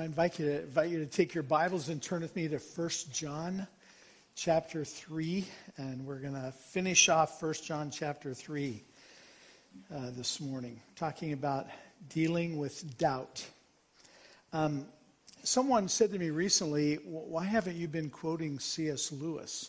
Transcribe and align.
I 0.00 0.04
invite 0.04 0.38
you 0.38 0.46
to 0.46 0.62
invite 0.62 0.88
you 0.88 0.98
to 1.00 1.04
take 1.04 1.34
your 1.34 1.42
Bibles 1.42 1.90
and 1.90 2.02
turn 2.02 2.22
with 2.22 2.34
me 2.34 2.48
to 2.48 2.56
1 2.56 2.90
John 3.12 3.66
chapter 4.34 4.82
3 4.82 5.44
and 5.76 6.06
we're 6.06 6.20
going 6.20 6.32
to 6.32 6.52
finish 6.52 7.10
off 7.10 7.42
1 7.42 7.52
John 7.62 7.90
chapter 7.90 8.32
3 8.32 8.82
uh, 9.94 10.10
this 10.16 10.40
morning 10.40 10.80
talking 10.96 11.34
about 11.34 11.66
dealing 12.08 12.56
with 12.56 12.96
doubt. 12.96 13.44
Um, 14.54 14.86
someone 15.42 15.86
said 15.86 16.12
to 16.12 16.18
me 16.18 16.30
recently, 16.30 16.94
"Why 16.94 17.44
haven't 17.44 17.76
you 17.76 17.86
been 17.86 18.08
quoting 18.08 18.58
C.S. 18.58 19.12
Lewis?" 19.12 19.68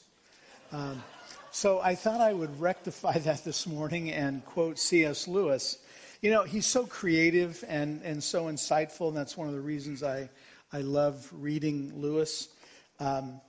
Um, 0.71 1.04
so 1.52 1.82
I 1.82 1.95
thought 1.95 2.21
I 2.21 2.32
would 2.32 2.57
rectify 2.61 3.18
that 3.18 3.43
this 3.43 3.68
morning 3.68 4.11
and 4.11 4.45
quote 4.45 4.79
C.S. 4.79 5.27
Lewis. 5.27 5.77
You 6.22 6.30
know, 6.30 6.44
he's 6.44 6.68
so 6.68 6.86
creative 6.86 7.64
and, 7.68 8.04
and 8.04 8.24
so 8.24 8.44
insightful, 8.46 9.08
and 9.08 9.18
that's 9.18 9.36
one 9.36 9.48
of 9.48 9.56
the 9.56 9.60
reasons 9.60 10.04
I, 10.04 10.30
I 10.71 10.82
love 10.82 11.28
reading 11.32 12.00
Lewis. 12.00 12.48
Um, 13.00 13.42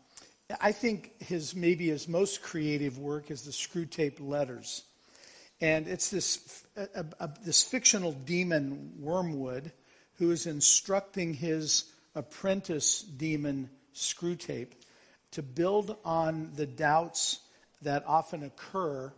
I 0.58 0.72
think 0.72 1.20
his 1.22 1.54
maybe 1.54 1.88
his 1.88 2.08
most 2.08 2.40
creative 2.40 2.98
work 2.98 3.30
is 3.30 3.42
the 3.42 3.50
Screwtape 3.50 4.26
Letters. 4.26 4.84
And 5.60 5.86
it's 5.86 6.08
this, 6.08 6.64
this 7.44 7.62
fictional 7.62 8.12
demon, 8.12 8.94
Wormwood, 8.98 9.70
who 10.14 10.30
is 10.30 10.46
instructing 10.46 11.34
his 11.34 11.92
apprentice 12.14 13.02
demon, 13.02 13.68
Screwtape, 13.94 14.72
to 15.32 15.42
build 15.42 15.98
on 16.06 16.52
the 16.56 16.66
doubts 16.66 17.40
that 17.82 18.02
often 18.06 18.44
occur 18.44 19.12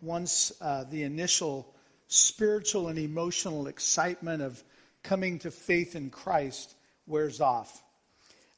once 0.00 0.50
uh, 0.62 0.84
the 0.84 1.02
initial 1.02 1.74
spiritual 2.08 2.88
and 2.88 2.98
emotional 2.98 3.66
excitement 3.66 4.42
of 4.42 4.62
coming 5.02 5.38
to 5.40 5.50
faith 5.50 5.96
in 5.96 6.10
Christ 6.10 6.74
wears 7.06 7.40
off. 7.40 7.82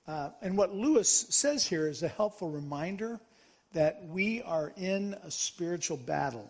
Uh, 0.07 0.31
and 0.41 0.57
what 0.57 0.75
Lewis 0.75 1.11
says 1.11 1.67
here 1.67 1.87
is 1.87 2.03
a 2.03 2.09
helpful 2.09 2.51
reminder 2.51 3.21
that 3.75 4.03
we 4.09 4.41
are 4.43 4.73
in 4.77 5.15
a 5.23 5.31
spiritual 5.31 5.99
battle. 5.99 6.49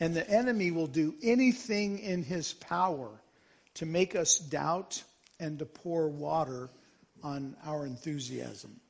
And 0.00 0.14
the 0.14 0.28
enemy 0.28 0.72
will 0.72 0.88
do 0.88 1.14
anything 1.22 2.00
in 2.00 2.24
his 2.24 2.52
power 2.54 3.08
to 3.74 3.86
make 3.86 4.16
us 4.16 4.38
doubt 4.38 5.02
and 5.38 5.58
to 5.60 5.64
pour 5.64 6.08
water 6.08 6.70
on 7.22 7.56
our 7.64 7.86
enthusiasm. 7.86 8.80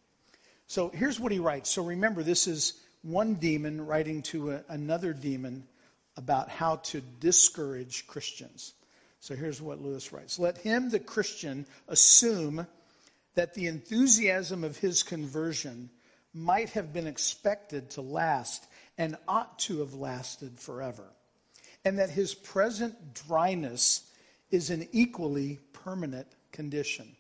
So 0.67 0.89
here's 0.89 1.21
what 1.21 1.33
he 1.33 1.39
writes. 1.39 1.69
So 1.69 1.85
remember, 1.85 2.23
this 2.23 2.47
is 2.47 2.81
one 3.03 3.35
demon 3.35 3.85
writing 3.85 4.23
to 4.23 4.53
a, 4.53 4.65
another 4.71 5.13
demon 5.13 5.65
about 6.17 6.49
how 6.49 6.77
to 6.77 7.01
discourage 7.21 8.07
Christians. 8.07 8.75
So 9.21 9.35
here's 9.35 9.63
what 9.63 9.81
Lewis 9.81 10.13
writes 10.13 10.39
Let 10.39 10.59
him, 10.59 10.91
the 10.91 10.99
Christian, 10.99 11.67
assume 11.89 12.67
that 13.35 13.55
the 13.55 13.67
enthusiasm 13.67 14.65
of 14.65 14.77
his 14.77 15.03
conversion 15.03 15.91
might 16.35 16.71
have 16.71 16.93
been 16.93 17.07
expected 17.07 17.91
to 17.91 18.03
last 18.03 18.67
and 18.99 19.17
ought 19.27 19.59
to 19.61 19.81
have 19.81 19.95
lasted 19.95 20.59
forever, 20.59 21.05
and 21.85 21.99
that 21.99 22.11
his 22.11 22.35
present 22.35 23.15
dryness 23.15 24.03
is 24.51 24.71
an 24.71 24.87
equally 24.93 25.61
permanent 25.73 26.29
condition. 26.53 27.17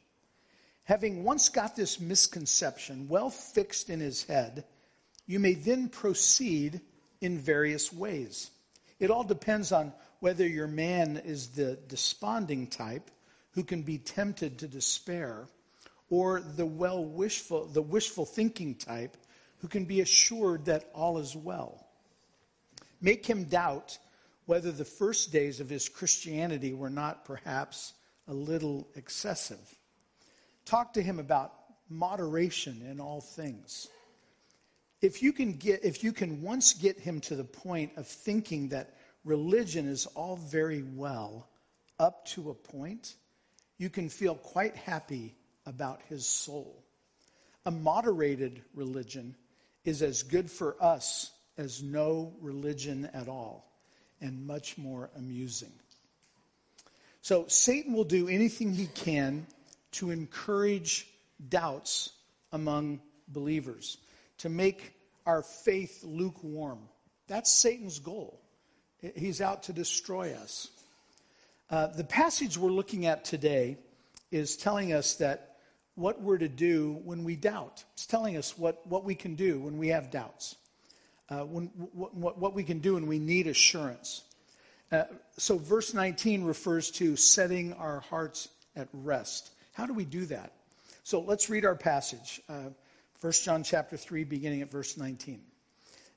Having 0.84 1.24
once 1.24 1.48
got 1.48 1.76
this 1.76 2.00
misconception 2.00 3.08
well 3.08 3.30
fixed 3.30 3.88
in 3.88 4.00
his 4.00 4.24
head, 4.24 4.64
you 5.26 5.38
may 5.38 5.54
then 5.54 5.88
proceed 5.88 6.80
in 7.20 7.38
various 7.38 7.92
ways. 7.92 8.50
It 9.02 9.10
all 9.10 9.24
depends 9.24 9.72
on 9.72 9.92
whether 10.20 10.46
your 10.46 10.68
man 10.68 11.16
is 11.16 11.48
the 11.48 11.76
desponding 11.88 12.68
type 12.68 13.10
who 13.50 13.64
can 13.64 13.82
be 13.82 13.98
tempted 13.98 14.60
to 14.60 14.68
despair 14.68 15.48
or 16.08 16.40
the 16.40 16.64
well 16.64 17.04
wishful 17.04 17.66
the 17.66 17.82
wishful 17.82 18.24
thinking 18.24 18.76
type 18.76 19.16
who 19.58 19.66
can 19.66 19.86
be 19.86 20.02
assured 20.02 20.66
that 20.66 20.88
all 20.94 21.18
is 21.18 21.34
well. 21.34 21.84
Make 23.00 23.26
him 23.26 23.46
doubt 23.46 23.98
whether 24.46 24.70
the 24.70 24.84
first 24.84 25.32
days 25.32 25.58
of 25.58 25.68
his 25.68 25.88
Christianity 25.88 26.72
were 26.72 26.88
not 26.88 27.24
perhaps 27.24 27.94
a 28.28 28.32
little 28.32 28.86
excessive. 28.94 29.74
Talk 30.64 30.92
to 30.92 31.02
him 31.02 31.18
about 31.18 31.52
moderation 31.88 32.86
in 32.88 33.00
all 33.00 33.20
things 33.20 33.88
if 35.02 35.20
you 35.20 35.32
can 35.32 35.52
get 35.54 35.84
if 35.84 36.02
you 36.02 36.12
can 36.12 36.40
once 36.40 36.72
get 36.72 36.98
him 36.98 37.20
to 37.20 37.34
the 37.36 37.44
point 37.44 37.92
of 37.96 38.06
thinking 38.06 38.68
that 38.68 38.94
religion 39.24 39.88
is 39.88 40.06
all 40.06 40.36
very 40.36 40.82
well 40.94 41.48
up 41.98 42.24
to 42.24 42.50
a 42.50 42.54
point 42.54 43.16
you 43.78 43.90
can 43.90 44.08
feel 44.08 44.36
quite 44.36 44.76
happy 44.76 45.34
about 45.66 46.00
his 46.08 46.24
soul. 46.24 46.84
A 47.66 47.70
moderated 47.70 48.62
religion 48.74 49.34
is 49.84 50.02
as 50.02 50.22
good 50.22 50.48
for 50.48 50.76
us 50.80 51.32
as 51.58 51.82
no 51.82 52.32
religion 52.40 53.10
at 53.12 53.28
all 53.28 53.72
and 54.20 54.46
much 54.46 54.78
more 54.78 55.10
amusing. 55.16 55.72
So 57.22 57.46
satan 57.48 57.92
will 57.92 58.04
do 58.04 58.28
anything 58.28 58.72
he 58.72 58.86
can 58.86 59.46
to 59.92 60.10
encourage 60.10 61.08
doubts 61.48 62.10
among 62.52 63.00
believers 63.28 63.98
to 64.42 64.48
make 64.48 64.94
our 65.24 65.40
faith 65.40 66.02
lukewarm. 66.02 66.80
That's 67.28 67.52
Satan's 67.52 68.00
goal. 68.00 68.40
He's 69.14 69.40
out 69.40 69.64
to 69.64 69.72
destroy 69.72 70.32
us. 70.34 70.68
Uh, 71.70 71.86
the 71.86 72.02
passage 72.02 72.58
we're 72.58 72.72
looking 72.72 73.06
at 73.06 73.24
today 73.24 73.78
is 74.32 74.56
telling 74.56 74.92
us 74.92 75.14
that 75.14 75.58
what 75.94 76.20
we're 76.20 76.38
to 76.38 76.48
do 76.48 77.00
when 77.04 77.22
we 77.22 77.36
doubt. 77.36 77.84
It's 77.92 78.06
telling 78.06 78.36
us 78.36 78.58
what, 78.58 78.84
what 78.84 79.04
we 79.04 79.14
can 79.14 79.36
do 79.36 79.60
when 79.60 79.78
we 79.78 79.88
have 79.88 80.10
doubts, 80.10 80.56
uh, 81.28 81.44
when, 81.44 81.66
what, 81.92 82.36
what 82.36 82.52
we 82.52 82.64
can 82.64 82.80
do 82.80 82.94
when 82.94 83.06
we 83.06 83.20
need 83.20 83.46
assurance. 83.46 84.24
Uh, 84.90 85.04
so, 85.38 85.56
verse 85.56 85.94
19 85.94 86.42
refers 86.42 86.90
to 86.90 87.14
setting 87.14 87.74
our 87.74 88.00
hearts 88.00 88.48
at 88.74 88.88
rest. 88.92 89.52
How 89.72 89.86
do 89.86 89.94
we 89.94 90.04
do 90.04 90.26
that? 90.26 90.52
So, 91.04 91.20
let's 91.20 91.48
read 91.48 91.64
our 91.64 91.76
passage. 91.76 92.40
Uh, 93.22 93.26
1 93.26 93.32
John 93.44 93.62
chapter 93.62 93.96
3, 93.96 94.24
beginning 94.24 94.62
at 94.62 94.70
verse 94.70 94.96
19. 94.96 95.42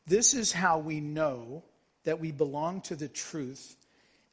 This 0.08 0.34
is 0.34 0.52
how 0.52 0.80
we 0.80 1.00
know 1.00 1.64
that 2.04 2.20
we 2.20 2.32
belong 2.32 2.82
to 2.82 2.96
the 2.96 3.08
truth 3.08 3.76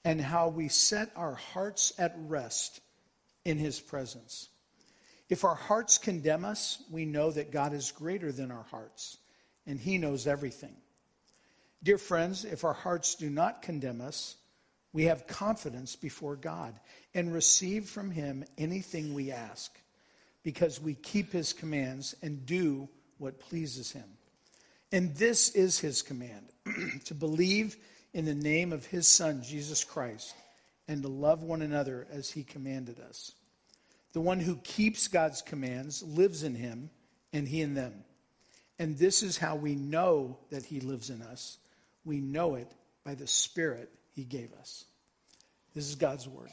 and 0.04 0.20
how 0.20 0.48
we 0.48 0.68
set 0.68 1.10
our 1.16 1.34
hearts 1.34 1.92
at 1.98 2.14
rest 2.16 2.80
in 3.44 3.58
his 3.58 3.80
presence. 3.80 4.48
If 5.28 5.44
our 5.44 5.54
hearts 5.54 5.98
condemn 5.98 6.44
us, 6.44 6.82
we 6.90 7.04
know 7.04 7.30
that 7.30 7.52
God 7.52 7.72
is 7.72 7.92
greater 7.92 8.32
than 8.32 8.50
our 8.50 8.64
hearts 8.70 9.16
and 9.66 9.78
he 9.78 9.98
knows 9.98 10.26
everything. 10.26 10.76
Dear 11.82 11.98
friends, 11.98 12.44
if 12.44 12.64
our 12.64 12.72
hearts 12.72 13.14
do 13.14 13.30
not 13.30 13.62
condemn 13.62 14.00
us, 14.00 14.36
we 14.92 15.04
have 15.04 15.26
confidence 15.26 15.96
before 15.96 16.36
God 16.36 16.78
and 17.14 17.32
receive 17.32 17.88
from 17.88 18.10
him 18.10 18.44
anything 18.58 19.14
we 19.14 19.30
ask 19.30 19.72
because 20.42 20.80
we 20.80 20.94
keep 20.94 21.32
his 21.32 21.52
commands 21.52 22.14
and 22.22 22.44
do 22.46 22.88
what 23.18 23.40
pleases 23.40 23.92
him. 23.92 24.04
And 24.90 25.14
this 25.14 25.50
is 25.50 25.78
his 25.78 26.02
command 26.02 26.46
to 27.04 27.14
believe 27.14 27.76
in 28.12 28.24
the 28.24 28.34
name 28.34 28.72
of 28.72 28.84
his 28.86 29.08
Son, 29.08 29.42
Jesus 29.42 29.84
Christ, 29.84 30.34
and 30.88 31.02
to 31.02 31.08
love 31.08 31.42
one 31.42 31.62
another 31.62 32.06
as 32.12 32.30
he 32.30 32.42
commanded 32.42 33.00
us. 33.00 33.32
The 34.12 34.20
one 34.20 34.40
who 34.40 34.56
keeps 34.56 35.08
God's 35.08 35.40
commands 35.40 36.02
lives 36.02 36.42
in 36.42 36.54
him, 36.54 36.90
and 37.32 37.48
he 37.48 37.62
in 37.62 37.74
them. 37.74 38.04
And 38.78 38.98
this 38.98 39.22
is 39.22 39.38
how 39.38 39.56
we 39.56 39.74
know 39.74 40.38
that 40.50 40.64
he 40.64 40.80
lives 40.80 41.08
in 41.08 41.22
us. 41.22 41.56
We 42.04 42.20
know 42.20 42.56
it 42.56 42.70
by 43.04 43.14
the 43.14 43.26
Spirit 43.26 43.90
he 44.12 44.24
gave 44.24 44.52
us. 44.54 44.84
This 45.74 45.88
is 45.88 45.94
God's 45.94 46.28
word. 46.28 46.50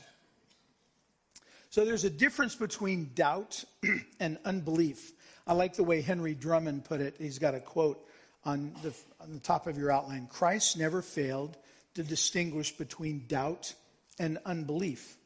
So 1.69 1.85
there's 1.85 2.03
a 2.03 2.09
difference 2.09 2.56
between 2.56 3.12
doubt 3.13 3.63
and 4.19 4.38
unbelief. 4.44 5.13
I 5.45 5.54
like 5.54 5.75
the 5.75 5.83
way 5.83 6.01
Henry 6.01 6.33
Drummond 6.33 6.86
put 6.86 7.00
it. 7.00 7.16
He's 7.19 7.39
got 7.39 7.54
a 7.56 7.60
quote 7.60 8.04
on 8.44 8.74
the, 8.81 8.94
on 9.21 9.33
the 9.33 9.39
top 9.39 9.68
of 9.68 9.77
your 9.77 9.92
outline 9.92 10.27
Christ 10.27 10.77
never 10.77 11.01
failed 11.01 11.57
to 11.95 12.04
distinguish 12.04 12.71
between 12.71 13.25
doubt 13.27 13.74
and 14.18 14.39
unbelief. 14.45 15.18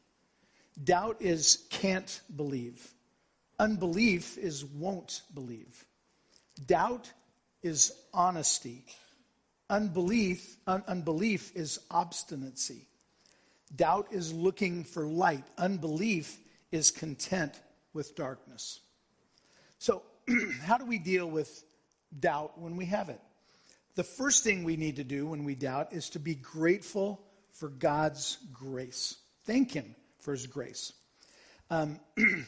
Doubt 0.82 1.16
is 1.20 1.64
can't 1.70 2.20
believe, 2.34 2.92
unbelief 3.58 4.36
is 4.36 4.64
won't 4.64 5.22
believe. 5.32 5.84
Doubt 6.66 7.10
is 7.62 7.92
honesty, 8.12 8.84
unbelief, 9.70 10.56
un- 10.66 10.84
unbelief 10.88 11.52
is 11.54 11.78
obstinacy. 11.90 12.86
Doubt 13.74 14.08
is 14.10 14.32
looking 14.32 14.84
for 14.84 15.06
light. 15.06 15.44
Unbelief 15.58 16.38
is 16.70 16.90
content 16.90 17.52
with 17.92 18.14
darkness. 18.14 18.80
So, 19.78 20.02
how 20.62 20.78
do 20.78 20.84
we 20.84 20.98
deal 20.98 21.28
with 21.28 21.64
doubt 22.18 22.60
when 22.60 22.76
we 22.76 22.86
have 22.86 23.08
it? 23.08 23.20
The 23.94 24.04
first 24.04 24.44
thing 24.44 24.64
we 24.64 24.76
need 24.76 24.96
to 24.96 25.04
do 25.04 25.26
when 25.26 25.44
we 25.44 25.54
doubt 25.54 25.92
is 25.92 26.10
to 26.10 26.18
be 26.18 26.34
grateful 26.34 27.20
for 27.52 27.68
God's 27.68 28.38
grace. 28.52 29.16
Thank 29.44 29.72
Him 29.72 29.94
for 30.20 30.32
His 30.32 30.46
grace. 30.46 30.92
Um, 31.70 32.00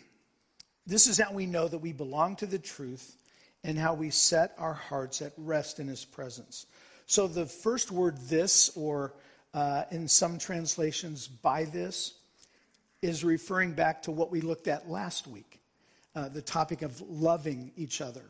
This 0.87 1.08
is 1.08 1.19
how 1.19 1.32
we 1.32 1.46
know 1.46 1.67
that 1.67 1.78
we 1.78 1.93
belong 1.93 2.37
to 2.37 2.46
the 2.46 2.61
truth 2.61 3.17
and 3.64 3.76
how 3.76 3.94
we 3.94 4.11
set 4.11 4.55
our 4.56 4.75
hearts 4.75 5.20
at 5.20 5.32
rest 5.37 5.81
in 5.81 5.88
his 5.88 6.05
presence. 6.05 6.67
So 7.06 7.26
the 7.26 7.46
first 7.46 7.90
word, 7.90 8.17
this, 8.28 8.70
or 8.76 9.14
uh, 9.56 9.84
in 9.90 10.06
some 10.06 10.36
translations, 10.36 11.26
by 11.26 11.64
this, 11.64 12.12
is 13.00 13.24
referring 13.24 13.72
back 13.72 14.02
to 14.02 14.10
what 14.10 14.30
we 14.30 14.42
looked 14.42 14.68
at 14.68 14.90
last 14.90 15.26
week 15.26 15.60
uh, 16.14 16.28
the 16.28 16.42
topic 16.42 16.82
of 16.82 17.00
loving 17.00 17.72
each 17.74 18.02
other. 18.02 18.24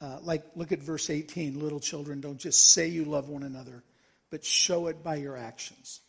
Uh, 0.00 0.18
like, 0.22 0.42
look 0.56 0.72
at 0.72 0.80
verse 0.80 1.10
18 1.10 1.60
little 1.60 1.80
children, 1.80 2.22
don't 2.22 2.38
just 2.38 2.72
say 2.72 2.88
you 2.88 3.04
love 3.04 3.28
one 3.28 3.42
another, 3.42 3.82
but 4.30 4.42
show 4.42 4.86
it 4.86 5.04
by 5.04 5.16
your 5.16 5.36
actions. 5.36 6.00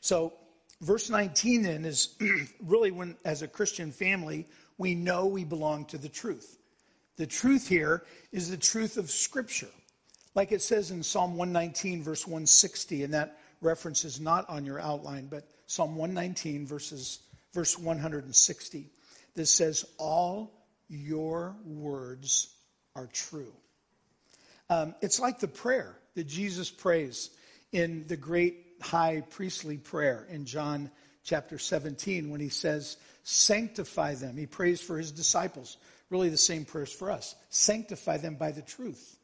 So, 0.00 0.34
verse 0.82 1.08
19 1.08 1.62
then 1.62 1.86
is 1.86 2.16
really 2.62 2.90
when, 2.90 3.16
as 3.24 3.40
a 3.40 3.48
Christian 3.48 3.92
family, 3.92 4.46
we 4.76 4.94
know 4.94 5.24
we 5.24 5.44
belong 5.44 5.86
to 5.86 5.96
the 5.96 6.08
truth. 6.10 6.58
The 7.16 7.26
truth 7.26 7.66
here 7.66 8.04
is 8.30 8.50
the 8.50 8.58
truth 8.58 8.98
of 8.98 9.10
Scripture. 9.10 9.68
Like 10.34 10.52
it 10.52 10.62
says 10.62 10.90
in 10.90 11.02
Psalm 11.02 11.36
119, 11.36 12.02
verse 12.02 12.26
160, 12.26 13.04
and 13.04 13.14
that 13.14 13.38
reference 13.60 14.04
is 14.04 14.20
not 14.20 14.48
on 14.48 14.64
your 14.64 14.80
outline, 14.80 15.26
but 15.26 15.48
Psalm 15.66 15.96
119, 15.96 16.66
verses, 16.66 17.20
verse 17.52 17.78
160, 17.78 18.90
that 19.34 19.46
says, 19.46 19.84
All 19.98 20.52
your 20.88 21.56
words 21.64 22.54
are 22.94 23.06
true. 23.06 23.52
Um, 24.70 24.94
it's 25.00 25.20
like 25.20 25.40
the 25.40 25.48
prayer 25.48 25.98
that 26.14 26.26
Jesus 26.26 26.70
prays 26.70 27.30
in 27.72 28.06
the 28.06 28.16
great 28.16 28.66
high 28.80 29.22
priestly 29.30 29.76
prayer 29.76 30.26
in 30.30 30.44
John 30.44 30.90
chapter 31.24 31.58
17 31.58 32.30
when 32.30 32.40
he 32.40 32.48
says, 32.48 32.96
Sanctify 33.24 34.14
them. 34.14 34.36
He 34.36 34.46
prays 34.46 34.80
for 34.80 34.96
his 34.98 35.12
disciples. 35.12 35.76
Really, 36.10 36.30
the 36.30 36.38
same 36.38 36.64
prayers 36.64 36.92
for 36.92 37.10
us. 37.10 37.34
Sanctify 37.50 38.16
them 38.18 38.36
by 38.36 38.52
the 38.52 38.62
truth. 38.62 39.17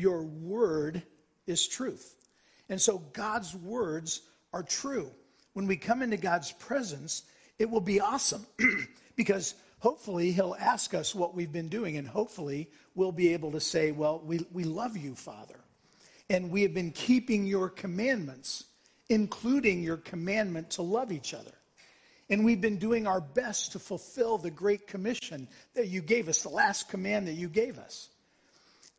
Your 0.00 0.22
word 0.22 1.02
is 1.46 1.66
truth. 1.66 2.16
And 2.68 2.80
so 2.80 2.98
God's 3.12 3.54
words 3.54 4.22
are 4.52 4.62
true. 4.62 5.10
When 5.52 5.66
we 5.66 5.76
come 5.76 6.02
into 6.02 6.16
God's 6.16 6.52
presence, 6.52 7.24
it 7.58 7.68
will 7.68 7.80
be 7.80 8.00
awesome 8.00 8.46
because 9.16 9.54
hopefully 9.80 10.32
he'll 10.32 10.56
ask 10.58 10.94
us 10.94 11.14
what 11.14 11.34
we've 11.34 11.52
been 11.52 11.68
doing, 11.68 11.96
and 11.96 12.06
hopefully 12.06 12.70
we'll 12.94 13.12
be 13.12 13.32
able 13.32 13.52
to 13.52 13.60
say, 13.60 13.92
Well, 13.92 14.22
we, 14.24 14.46
we 14.52 14.64
love 14.64 14.96
you, 14.96 15.14
Father. 15.14 15.60
And 16.30 16.50
we 16.50 16.62
have 16.62 16.72
been 16.72 16.92
keeping 16.92 17.44
your 17.44 17.68
commandments, 17.68 18.64
including 19.08 19.82
your 19.82 19.96
commandment 19.96 20.70
to 20.70 20.82
love 20.82 21.10
each 21.10 21.34
other. 21.34 21.50
And 22.28 22.44
we've 22.44 22.60
been 22.60 22.78
doing 22.78 23.08
our 23.08 23.20
best 23.20 23.72
to 23.72 23.80
fulfill 23.80 24.38
the 24.38 24.52
great 24.52 24.86
commission 24.86 25.48
that 25.74 25.88
you 25.88 26.00
gave 26.00 26.28
us, 26.28 26.42
the 26.42 26.48
last 26.48 26.88
command 26.88 27.26
that 27.26 27.32
you 27.32 27.48
gave 27.48 27.76
us. 27.76 28.08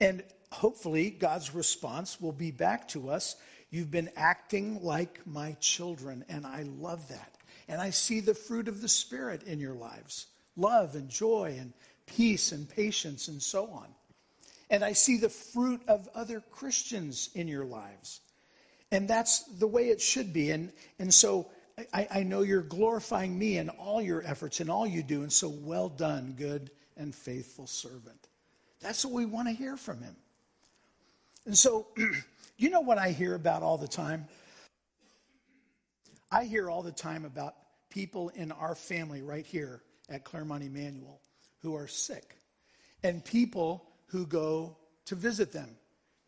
And 0.01 0.21
hopefully, 0.51 1.09
God's 1.09 1.53
response 1.53 2.19
will 2.19 2.31
be 2.31 2.51
back 2.51 2.88
to 2.89 3.09
us 3.09 3.36
You've 3.71 3.89
been 3.89 4.12
acting 4.18 4.83
like 4.83 5.25
my 5.25 5.53
children, 5.62 6.25
and 6.27 6.45
I 6.45 6.63
love 6.63 7.07
that. 7.07 7.38
And 7.69 7.80
I 7.80 7.92
see 7.92 8.19
the 8.19 8.36
fruit 8.36 8.68
of 8.68 8.81
the 8.81 8.89
Spirit 8.89 9.44
in 9.44 9.59
your 9.59 9.74
lives 9.74 10.27
love 10.57 10.95
and 10.95 11.09
joy 11.09 11.56
and 11.57 11.71
peace 12.06 12.51
and 12.51 12.69
patience 12.69 13.30
and 13.30 13.42
so 13.42 13.68
on. 13.68 13.88
And 14.69 14.83
I 14.83 14.92
see 14.92 15.18
the 15.18 15.30
fruit 15.30 15.81
of 15.88 16.09
other 16.13 16.42
Christians 16.51 17.30
in 17.33 17.47
your 17.47 17.63
lives. 17.63 18.19
And 18.92 19.07
that's 19.07 19.44
the 19.44 19.68
way 19.68 19.88
it 19.88 20.01
should 20.01 20.33
be. 20.33 20.51
And, 20.51 20.74
and 21.00 21.13
so 21.13 21.50
I, 21.94 22.07
I 22.12 22.24
know 22.24 22.42
you're 22.42 22.62
glorifying 22.62 23.39
me 23.39 23.57
in 23.57 23.69
all 23.69 24.01
your 24.01 24.21
efforts 24.25 24.59
and 24.59 24.69
all 24.69 24.86
you 24.86 25.01
do. 25.01 25.21
And 25.21 25.31
so 25.31 25.47
well 25.47 25.88
done, 25.88 26.36
good 26.38 26.69
and 26.97 27.15
faithful 27.15 27.68
servant. 27.68 28.27
That's 28.81 29.06
what 29.06 29.13
we 29.13 29.25
want 29.25 29.47
to 29.47 29.54
hear 29.54 29.77
from 29.77 30.01
him. 30.01 30.15
And 31.46 31.58
so, 31.58 31.88
you 32.58 32.70
know 32.70 32.82
what 32.82 32.98
I 32.98 33.12
hear 33.12 33.36
about 33.36 33.64
all 33.64 33.78
the 33.78 33.88
time? 33.88 34.28
I 36.32 36.46
hear 36.46 36.70
all 36.70 36.82
the 36.82 36.92
time 36.92 37.26
about 37.26 37.56
people 37.90 38.30
in 38.30 38.52
our 38.52 38.76
family 38.76 39.22
right 39.22 39.46
here 39.46 39.82
at 40.10 40.24
Claremont 40.24 40.64
Emmanuel 40.64 41.20
who 41.62 41.76
are 41.76 41.88
sick, 41.88 42.38
and 43.04 43.24
people 43.24 43.86
who 44.08 44.26
go 44.26 44.78
to 45.06 45.16
visit 45.16 45.52
them, 45.52 45.70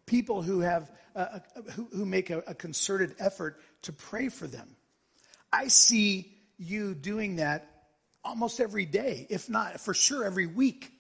people 0.06 0.42
who 0.42 0.60
have 0.60 0.92
uh, 1.16 1.40
who, 1.74 1.88
who, 1.94 2.06
make 2.06 2.32
a, 2.32 2.40
a 2.48 2.56
concerted 2.56 3.16
effort 3.20 3.62
to 3.84 3.94
pray 3.94 4.30
for 4.30 4.48
them. 4.48 4.76
I 5.52 5.68
see 5.68 6.36
you 6.58 6.96
doing 6.96 7.36
that 7.36 7.68
almost 8.24 8.60
every 8.60 8.86
day, 8.86 9.28
if 9.30 9.50
not 9.50 9.80
for 9.80 9.94
sure 9.94 10.26
every 10.26 10.48
week. 10.48 10.92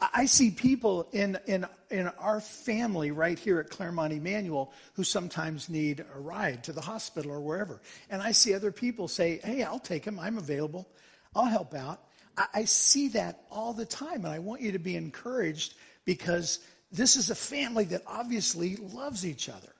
I 0.00 0.26
see 0.26 0.50
people 0.50 1.08
in, 1.12 1.38
in, 1.46 1.66
in 1.90 2.08
our 2.18 2.40
family 2.40 3.10
right 3.10 3.38
here 3.38 3.60
at 3.60 3.70
Claremont 3.70 4.12
Emmanuel 4.12 4.72
who 4.94 5.04
sometimes 5.04 5.68
need 5.68 6.04
a 6.14 6.18
ride 6.18 6.64
to 6.64 6.72
the 6.72 6.80
hospital 6.80 7.32
or 7.32 7.40
wherever. 7.40 7.80
And 8.10 8.20
I 8.22 8.32
see 8.32 8.54
other 8.54 8.72
people 8.72 9.08
say, 9.08 9.40
Hey, 9.42 9.62
I'll 9.62 9.78
take 9.78 10.04
him. 10.04 10.18
I'm 10.18 10.38
available. 10.38 10.88
I'll 11.34 11.46
help 11.46 11.74
out. 11.74 12.02
I, 12.36 12.46
I 12.54 12.64
see 12.64 13.08
that 13.08 13.42
all 13.50 13.72
the 13.72 13.86
time. 13.86 14.24
And 14.24 14.28
I 14.28 14.38
want 14.38 14.60
you 14.60 14.72
to 14.72 14.78
be 14.78 14.96
encouraged 14.96 15.74
because 16.04 16.60
this 16.92 17.16
is 17.16 17.30
a 17.30 17.34
family 17.34 17.84
that 17.86 18.02
obviously 18.06 18.76
loves 18.76 19.26
each 19.26 19.48
other. 19.48 19.72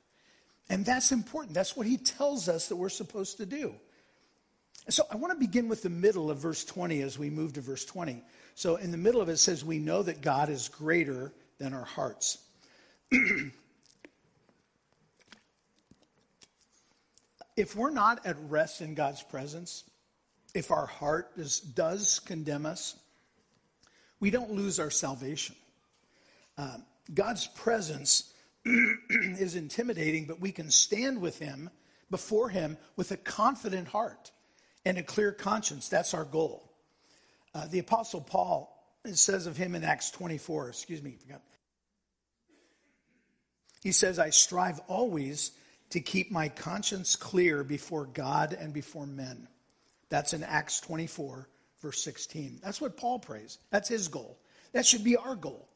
And 0.69 0.85
that's 0.85 1.12
important. 1.12 1.55
That's 1.55 1.77
what 1.77 1.87
he 1.87 1.97
tells 1.97 2.49
us 2.49 2.69
that 2.69 2.77
we're 2.77 2.89
supposed 2.89 3.37
to 3.39 3.47
do. 3.47 3.75
So 4.89 5.05
I 5.11 5.17
want 5.17 5.33
to 5.33 5.39
begin 5.39 5.69
with 5.69 5.83
the 5.83 5.91
middle 5.91 6.31
of 6.31 6.39
verse 6.39 6.65
20 6.65 7.03
as 7.03 7.19
we 7.19 7.29
move 7.31 7.55
to 7.55 7.61
verse 7.61 7.85
20. 7.85 8.23
So 8.56 8.75
in 8.76 8.91
the 8.91 8.97
middle 8.97 9.20
of 9.20 9.29
it, 9.29 9.37
says, 9.37 9.64
We 9.64 9.79
know 9.79 10.03
that 10.03 10.23
God 10.23 10.49
is 10.49 10.69
greater 10.69 11.31
than 11.58 11.75
our 11.75 11.85
hearts. 11.85 12.38
if 17.56 17.76
we're 17.76 17.91
not 17.91 18.25
at 18.25 18.37
rest 18.49 18.81
in 18.81 18.94
God's 18.94 19.23
presence, 19.23 19.85
if 20.55 20.70
our 20.70 20.87
heart 20.87 21.32
is, 21.37 21.61
does 21.61 22.19
condemn 22.20 22.64
us, 22.64 22.97
we 24.20 24.31
don't 24.31 24.50
lose 24.50 24.81
our 24.81 24.91
salvation. 24.91 25.55
Um, 26.56 26.82
God's 27.12 27.47
presence 27.49 28.32
is 28.64 29.55
intimidating, 29.55 30.25
but 30.25 30.41
we 30.41 30.50
can 30.50 30.70
stand 30.70 31.20
with 31.20 31.38
Him, 31.38 31.69
before 32.11 32.49
Him, 32.49 32.79
with 32.97 33.11
a 33.11 33.19
confident 33.19 33.88
heart 33.88 34.31
and 34.87 34.97
a 34.97 35.02
clear 35.02 35.31
conscience. 35.31 35.91
That's 35.91 36.14
our 36.14 36.25
goal. 36.25 36.66
Uh, 37.56 37.67
the 37.69 37.79
Apostle 37.79 38.20
Paul, 38.20 38.71
it 39.02 39.16
says 39.16 39.47
of 39.47 39.57
him 39.57 39.75
in 39.75 39.83
Acts 39.83 40.11
24, 40.11 40.69
excuse 40.69 41.02
me, 41.02 41.12
forgot. 41.12 41.40
He 43.83 43.92
says, 43.92 44.19
I 44.19 44.28
strive 44.28 44.78
always 44.88 45.52
to 45.90 46.00
keep 46.00 46.31
my 46.31 46.50
conscience 46.50 47.16
clear 47.16 47.64
before 47.64 48.04
God 48.04 48.52
and 48.52 48.75
before 48.75 49.07
men. 49.07 49.49
That's 50.11 50.35
in 50.35 50.42
Acts 50.42 50.81
24, 50.81 51.49
verse 51.81 52.02
16. 52.02 52.61
That's 52.62 52.78
what 52.78 52.99
Paul 52.99 53.21
prays. 53.21 53.57
That's 53.71 53.88
his 53.88 54.09
goal. 54.09 54.38
That 54.73 54.85
should 54.85 55.04
be 55.04 55.16
our 55.16 55.35
goal. 55.35 55.66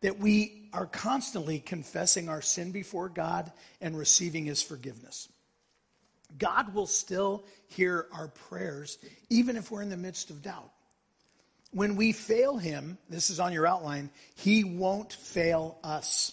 That 0.00 0.18
we 0.18 0.70
are 0.72 0.86
constantly 0.86 1.58
confessing 1.58 2.30
our 2.30 2.40
sin 2.40 2.72
before 2.72 3.10
God 3.10 3.52
and 3.82 3.98
receiving 3.98 4.46
his 4.46 4.62
forgiveness. 4.62 5.28
God 6.38 6.72
will 6.72 6.86
still 6.86 7.44
hear 7.66 8.06
our 8.10 8.28
prayers, 8.28 8.96
even 9.28 9.56
if 9.56 9.70
we're 9.70 9.82
in 9.82 9.90
the 9.90 9.98
midst 9.98 10.30
of 10.30 10.40
doubt 10.40 10.70
when 11.72 11.96
we 11.96 12.12
fail 12.12 12.56
him, 12.56 12.98
this 13.08 13.30
is 13.30 13.40
on 13.40 13.52
your 13.52 13.66
outline, 13.66 14.10
he 14.34 14.64
won't 14.64 15.12
fail 15.12 15.78
us. 15.82 16.32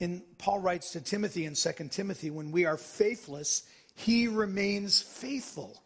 In 0.00 0.22
Paul 0.38 0.60
writes 0.60 0.92
to 0.92 1.00
Timothy 1.00 1.44
in 1.44 1.54
2 1.54 1.72
Timothy, 1.90 2.30
when 2.30 2.52
we 2.52 2.64
are 2.64 2.76
faithless, 2.76 3.64
he 3.94 4.28
remains 4.28 5.00
faithful 5.02 5.82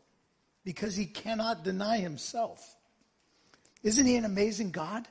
because 0.65 0.95
he 0.95 1.07
cannot 1.07 1.65
deny 1.65 1.99
himself. 1.99 2.77
Isn't 3.83 4.07
he 4.07 4.17
an 4.17 4.25
amazing 4.25 4.71
God? 4.71 5.09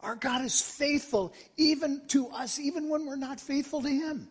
Our 0.00 0.14
God 0.14 0.44
is 0.44 0.60
faithful 0.60 1.32
even 1.56 2.02
to 2.08 2.28
us, 2.28 2.60
even 2.60 2.88
when 2.88 3.06
we're 3.06 3.16
not 3.16 3.40
faithful 3.40 3.82
to 3.82 3.88
him. 3.88 4.28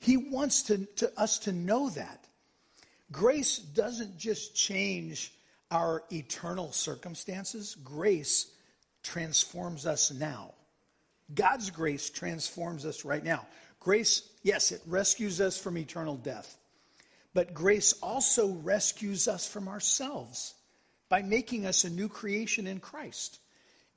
He 0.00 0.16
wants 0.16 0.64
to, 0.64 0.84
to 0.96 1.12
us 1.18 1.38
to 1.40 1.52
know 1.52 1.88
that. 1.90 2.26
Grace 3.10 3.58
doesn't 3.58 4.18
just 4.18 4.54
change 4.54 5.32
our 5.74 6.04
eternal 6.12 6.70
circumstances, 6.72 7.76
grace 7.82 8.46
transforms 9.02 9.86
us 9.86 10.12
now. 10.12 10.52
God's 11.34 11.70
grace 11.70 12.10
transforms 12.10 12.86
us 12.86 13.04
right 13.04 13.24
now. 13.24 13.46
Grace, 13.80 14.22
yes, 14.42 14.70
it 14.70 14.80
rescues 14.86 15.40
us 15.40 15.58
from 15.58 15.76
eternal 15.76 16.16
death. 16.16 16.56
But 17.34 17.52
grace 17.52 17.92
also 18.02 18.52
rescues 18.62 19.26
us 19.26 19.48
from 19.48 19.68
ourselves 19.68 20.54
by 21.08 21.22
making 21.22 21.66
us 21.66 21.82
a 21.84 21.90
new 21.90 22.08
creation 22.08 22.68
in 22.68 22.78
Christ 22.78 23.40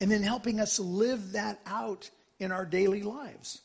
and 0.02 0.12
then 0.12 0.24
helping 0.24 0.60
us 0.60 0.80
live 0.80 1.34
that 1.34 1.60
out 1.68 2.10
in 2.40 2.52
our 2.52 2.66
daily 2.66 3.04
lives. 3.04 3.62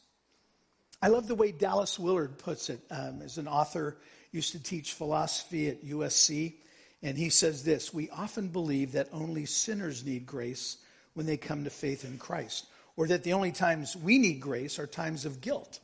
I 1.01 1.09
love 1.09 1.29
the 1.29 1.35
way 1.35 1.51
Dallas 1.51 1.99
Willard 1.99 2.39
puts 2.39 2.69
it 2.69 2.81
um, 2.91 3.23
as 3.23 3.39
an 3.39 3.49
author, 3.49 3.97
used 4.33 4.53
to 4.53 4.63
teach 4.63 4.93
philosophy 4.93 5.69
at 5.69 5.85
USC. 5.85 6.55
And 7.03 7.19
he 7.19 7.31
says 7.31 7.65
this 7.65 7.93
We 7.93 8.11
often 8.11 8.49
believe 8.49 8.93
that 8.93 9.09
only 9.13 9.47
sinners 9.47 10.05
need 10.05 10.27
grace 10.27 10.79
when 11.15 11.27
they 11.27 11.37
come 11.37 11.65
to 11.65 11.71
faith 11.71 12.05
in 12.05 12.19
Christ, 12.19 12.67
or 12.97 13.07
that 13.09 13.25
the 13.25 13.33
only 13.33 13.53
times 13.53 13.97
we 13.97 14.19
need 14.19 14.41
grace 14.41 14.79
are 14.79 14.87
times 14.87 15.25
of 15.25 15.41
guilt. 15.41 15.81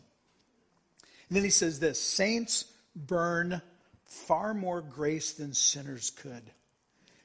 And 1.29 1.37
then 1.37 1.45
he 1.45 1.51
says 1.51 1.81
this 1.81 2.01
Saints 2.01 2.65
burn 2.95 3.61
far 4.05 4.55
more 4.55 4.81
grace 4.81 5.33
than 5.33 5.53
sinners 5.55 6.11
could. 6.11 6.43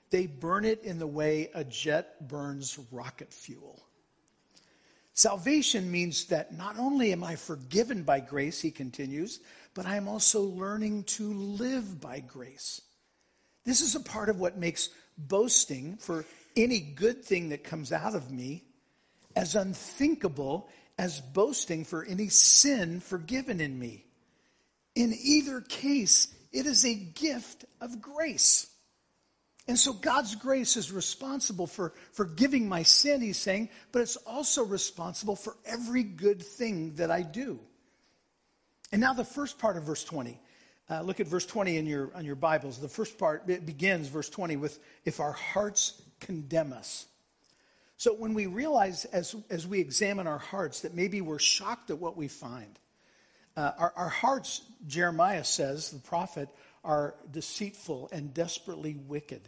They 0.09 0.27
burn 0.27 0.65
it 0.65 0.83
in 0.83 0.99
the 0.99 1.07
way 1.07 1.49
a 1.55 1.63
jet 1.63 2.27
burns 2.27 2.77
rocket 2.91 3.33
fuel. 3.33 3.83
Salvation 5.13 5.91
means 5.91 6.25
that 6.25 6.55
not 6.55 6.77
only 6.77 7.11
am 7.11 7.23
I 7.23 7.35
forgiven 7.35 8.03
by 8.03 8.19
grace, 8.19 8.59
he 8.59 8.71
continues, 8.71 9.39
but 9.73 9.85
I 9.85 9.95
am 9.95 10.07
also 10.07 10.41
learning 10.41 11.03
to 11.03 11.33
live 11.33 12.01
by 12.01 12.19
grace. 12.19 12.81
This 13.65 13.81
is 13.81 13.95
a 13.95 13.99
part 13.99 14.29
of 14.29 14.39
what 14.39 14.57
makes 14.57 14.89
boasting 15.17 15.97
for 15.97 16.25
any 16.55 16.79
good 16.79 17.23
thing 17.23 17.49
that 17.49 17.63
comes 17.63 17.91
out 17.91 18.15
of 18.15 18.31
me 18.31 18.63
as 19.35 19.55
unthinkable 19.55 20.69
as 20.97 21.19
boasting 21.19 21.85
for 21.85 22.03
any 22.03 22.29
sin 22.29 22.99
forgiven 22.99 23.59
in 23.59 23.77
me. 23.77 24.05
In 24.95 25.13
either 25.23 25.61
case, 25.61 26.27
it 26.51 26.65
is 26.65 26.85
a 26.85 26.93
gift 26.93 27.65
of 27.81 28.01
grace. 28.01 28.67
And 29.67 29.79
so 29.79 29.93
God's 29.93 30.35
grace 30.35 30.75
is 30.75 30.91
responsible 30.91 31.67
for 31.67 31.93
forgiving 32.11 32.67
my 32.67 32.83
sin, 32.83 33.21
he's 33.21 33.37
saying, 33.37 33.69
but 33.91 34.01
it's 34.01 34.17
also 34.17 34.63
responsible 34.63 35.35
for 35.35 35.55
every 35.65 36.03
good 36.03 36.43
thing 36.43 36.95
that 36.95 37.09
I 37.09 37.21
do. 37.21 37.59
And 38.91 39.01
now 39.01 39.13
the 39.13 39.23
first 39.23 39.57
part 39.57 39.77
of 39.77 39.83
verse 39.83 40.03
20. 40.03 40.39
Uh, 40.93 41.01
look 41.01 41.19
at 41.19 41.25
verse 41.25 41.45
20 41.47 41.77
in 41.77 41.87
your, 41.87 42.11
on 42.13 42.23
your 42.23 42.35
Bibles. 42.35 42.79
The 42.79 42.87
first 42.87 43.17
part 43.17 43.49
it 43.49 43.65
begins, 43.65 44.09
verse 44.09 44.29
20, 44.29 44.57
with 44.57 44.79
if 45.05 45.19
our 45.19 45.31
hearts 45.31 45.99
condemn 46.19 46.71
us. 46.71 47.07
So 47.97 48.13
when 48.13 48.35
we 48.35 48.45
realize, 48.45 49.05
as, 49.05 49.35
as 49.49 49.65
we 49.65 49.79
examine 49.79 50.27
our 50.27 50.37
hearts, 50.37 50.81
that 50.81 50.93
maybe 50.93 51.19
we're 51.21 51.39
shocked 51.39 51.89
at 51.89 51.97
what 51.97 52.15
we 52.15 52.27
find, 52.27 52.77
uh, 53.57 53.71
our, 53.79 53.93
our 53.95 54.09
hearts, 54.09 54.61
Jeremiah 54.85 55.43
says, 55.43 55.89
the 55.89 55.97
prophet, 55.97 56.47
are 56.83 57.15
deceitful 57.31 58.09
and 58.11 58.31
desperately 58.31 58.93
wicked. 58.93 59.41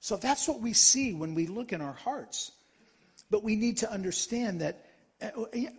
So 0.00 0.16
that's 0.16 0.48
what 0.48 0.60
we 0.60 0.72
see 0.72 1.12
when 1.12 1.34
we 1.34 1.48
look 1.48 1.74
in 1.74 1.82
our 1.82 1.92
hearts. 1.92 2.50
But 3.30 3.44
we 3.44 3.56
need 3.56 3.78
to 3.78 3.92
understand 3.92 4.62
that, 4.62 4.86
uh, 5.20 5.28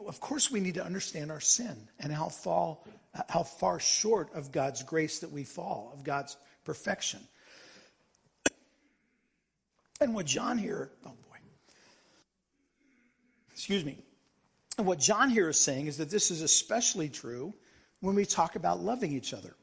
of 0.05 0.19
course, 0.19 0.51
we 0.51 0.59
need 0.59 0.75
to 0.75 0.85
understand 0.85 1.31
our 1.31 1.41
sin 1.41 1.87
and 1.99 2.13
how 2.13 2.29
fall, 2.29 2.85
how 3.29 3.43
far 3.43 3.79
short 3.79 4.33
of 4.33 4.51
God's 4.51 4.83
grace 4.83 5.19
that 5.19 5.31
we 5.31 5.43
fall, 5.43 5.91
of 5.93 6.03
God's 6.03 6.35
perfection. 6.65 7.19
And 10.01 10.13
what 10.13 10.25
John 10.25 10.57
here, 10.57 10.91
oh 11.05 11.09
boy, 11.09 11.37
excuse 13.51 13.85
me. 13.85 13.97
And 14.77 14.87
what 14.87 14.99
John 14.99 15.29
here 15.29 15.49
is 15.49 15.59
saying 15.59 15.87
is 15.87 15.97
that 15.97 16.09
this 16.09 16.31
is 16.31 16.41
especially 16.41 17.07
true 17.07 17.53
when 17.99 18.15
we 18.15 18.25
talk 18.25 18.55
about 18.55 18.81
loving 18.81 19.13
each 19.13 19.33
other. 19.33 19.55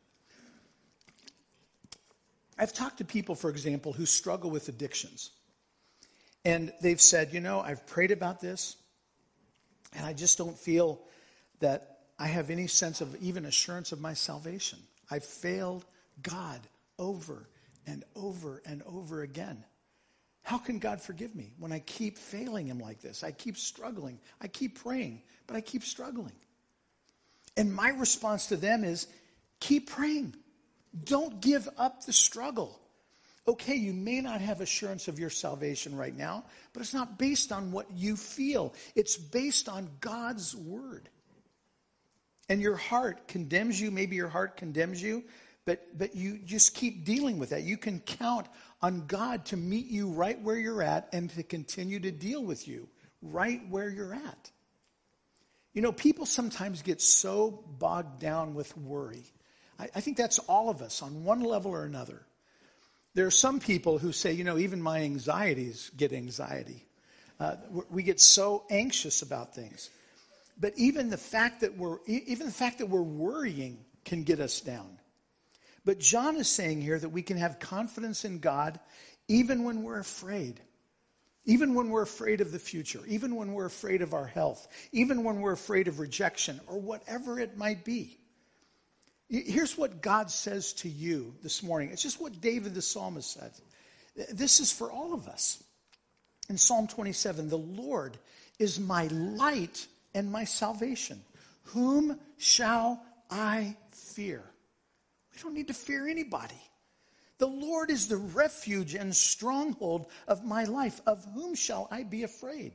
I've 2.57 2.73
talked 2.73 2.99
to 2.99 3.05
people, 3.05 3.35
for 3.35 3.51
example, 3.51 3.93
who 3.93 4.07
struggle 4.07 4.51
with 4.51 4.69
addictions. 4.69 5.31
And 6.45 6.73
they've 6.81 7.01
said, 7.01 7.33
you 7.33 7.41
know, 7.41 7.61
I've 7.61 7.87
prayed 7.87 8.13
about 8.13 8.41
this, 8.41 8.77
and 9.95 10.07
I 10.07 10.13
just 10.13 10.39
don't 10.39 10.57
feel 10.57 11.01
that 11.61 11.90
I 12.21 12.27
have 12.27 12.51
any 12.51 12.67
sense 12.67 13.01
of 13.01 13.17
even 13.23 13.47
assurance 13.47 13.93
of 13.93 14.01
my 14.01 14.13
salvation. 14.13 14.79
I've 15.11 15.25
failed 15.25 15.87
God 16.23 16.61
over 16.99 17.49
and 17.87 18.05
over 18.15 18.61
and 18.67 18.83
over 18.83 19.23
again. 19.23 19.65
How 20.43 20.59
can 20.59 20.79
God 20.79 21.01
forgive 21.01 21.35
me 21.35 21.55
when 21.59 21.73
I 21.73 21.79
keep 21.79 22.19
failing 22.19 22.67
Him 22.67 22.79
like 22.79 23.01
this? 23.01 23.25
I 23.25 23.31
keep 23.31 23.57
struggling. 23.57 24.19
I 24.39 24.49
keep 24.49 24.83
praying, 24.83 25.23
but 25.47 25.57
I 25.57 25.63
keep 25.63 25.83
struggling. 25.83 26.35
And 27.57 27.75
my 27.75 27.89
response 27.89 28.49
to 28.49 28.57
them 28.57 28.85
is 28.85 29.07
keep 29.59 29.89
praying. 29.91 30.35
Don't 31.05 31.41
give 31.41 31.69
up 31.79 32.05
the 32.05 32.13
struggle. 32.13 32.79
Okay, 33.49 33.77
you 33.77 33.95
may 33.95 34.21
not 34.21 34.43
have 34.43 34.61
assurance 34.61 35.09
of 35.09 35.19
your 35.19 35.31
salvation 35.31 35.97
right 35.97 36.15
now, 36.15 36.45
but 36.75 36.83
it's 36.83 36.93
not 36.93 37.19
based 37.19 37.51
on 37.51 37.73
what 37.73 37.91
you 37.91 38.15
feel, 38.15 38.75
it's 38.95 39.17
based 39.17 39.71
on 39.71 39.89
God's 40.01 40.55
word. 40.55 41.09
And 42.51 42.61
your 42.61 42.77
heart 42.77 43.27
condemns 43.29 43.81
you, 43.81 43.91
maybe 43.91 44.17
your 44.17 44.29
heart 44.29 44.59
condemns 44.59 45.03
you, 45.03 45.25
but, 45.65 45.87
but 45.97 46.15
you 46.15 46.39
just 46.39 46.75
keep 46.75 47.07
dealing 47.07 47.39
with 47.39 47.51
that. 47.51 47.63
You 47.63 47.79
can 47.79 48.01
count 48.01 48.47
on 48.83 49.07
God 49.07 49.47
to 49.47 49.57
meet 49.57 49.87
you 49.87 50.09
right 50.09 50.39
where 50.43 50.57
you're 50.57 50.83
at 50.83 51.09
and 51.15 51.31
to 51.31 51.43
continue 51.43 52.01
to 52.01 52.11
deal 52.11 52.45
with 52.45 52.69
you 52.69 52.89
right 53.23 53.63
where 53.71 53.89
you're 53.89 54.15
at. 54.15 54.51
You 55.73 55.81
know, 55.81 55.93
people 55.93 56.27
sometimes 56.27 56.83
get 56.83 57.01
so 57.01 57.65
bogged 57.79 58.19
down 58.19 58.55
with 58.55 58.77
worry 58.77 59.25
I, 59.81 59.89
I 59.95 60.01
think 60.01 60.17
that's 60.17 60.39
all 60.41 60.69
of 60.69 60.83
us 60.83 61.03
on 61.03 61.25
one 61.25 61.41
level 61.41 61.73
or 61.73 61.85
another. 61.85 62.21
There 63.15 63.27
are 63.27 63.33
some 63.33 63.59
people 63.59 63.99
who 63.99 64.13
say, 64.13 64.33
you 64.33 64.45
know, 64.45 64.59
even 64.59 64.81
my 64.81 65.01
anxieties 65.01 65.91
get 65.97 66.13
anxiety. 66.13 66.85
Uh, 67.41 67.57
we 67.89 68.03
get 68.03 68.21
so 68.21 68.65
anxious 68.71 69.23
about 69.23 69.55
things. 69.55 69.91
But 70.61 70.75
even 70.77 71.09
the 71.09 71.17
fact 71.17 71.63
that 71.63 71.77
we're 71.79 71.99
even 72.07 72.47
the 72.47 72.53
fact 72.53 72.79
that 72.79 72.87
we're 72.87 73.01
worrying 73.01 73.79
can 74.05 74.25
get 74.25 74.41
us 74.41 74.61
down. 74.61 74.99
But 75.85 75.99
John 75.99 76.37
is 76.37 76.49
saying 76.49 76.83
here 76.83 76.99
that 76.99 77.09
we 77.09 77.23
can 77.23 77.39
have 77.39 77.59
confidence 77.59 78.27
in 78.27 78.39
God 78.39 78.79
even 79.29 79.65
when 79.65 79.83
we're 79.83 79.99
afraid. 79.99 80.61
Even 81.47 81.75
when 81.75 81.89
we're 81.89 82.03
afraid 82.03 82.43
of 82.43 82.53
the 82.53 82.59
future, 82.59 83.01
even 83.09 83.35
when 83.35 83.55
we're 83.55 83.65
afraid 83.65 84.03
of 84.03 84.13
our 84.13 84.27
health, 84.27 84.69
even 84.93 85.25
when 85.25 85.41
we're 85.41 85.53
afraid 85.53 85.89
of 85.89 85.99
rejection 85.99 86.61
or 86.67 86.79
whatever 86.79 87.41
it 87.41 87.57
might 87.57 87.83
be. 87.83 88.19
Here's 89.31 89.79
what 89.79 90.03
God 90.03 90.31
says 90.31 90.75
to 90.75 90.89
you 90.89 91.35
this 91.43 91.63
morning. 91.63 91.91
It's 91.91 92.03
just 92.03 92.21
what 92.21 92.41
David 92.43 92.75
the 92.75 92.83
psalmist 92.83 93.33
said. 93.33 93.53
This 94.31 94.61
is 94.61 94.71
for 94.71 94.93
all 94.93 95.15
of 95.15 95.29
us. 95.29 95.63
In 96.51 96.59
Psalm 96.59 96.89
27, 96.89 97.49
the 97.49 97.57
Lord 97.57 98.19
is 98.59 98.79
my 98.79 99.07
light 99.07 99.87
and 100.15 100.31
my 100.31 100.45
salvation. 100.45 101.21
Whom 101.65 102.19
shall 102.37 103.03
I 103.31 103.77
fear? 103.93 104.43
We 105.33 105.43
don't 105.43 105.55
need 105.55 105.69
to 105.69 105.75
fear 105.75 106.09
anybody. 106.09 106.61
The 107.39 107.47
Lord 107.47 107.91
is 107.91 108.09
the 108.09 108.19
refuge 108.19 108.95
and 108.95 109.17
stronghold 109.17 110.07
of 110.29 110.45
my 110.45 110.65
life. 110.65 111.01
Of 111.07 111.25
whom 111.35 111.55
shall 111.55 111.89
I 111.91 112.03
be 112.03 112.23
afraid? 112.23 112.73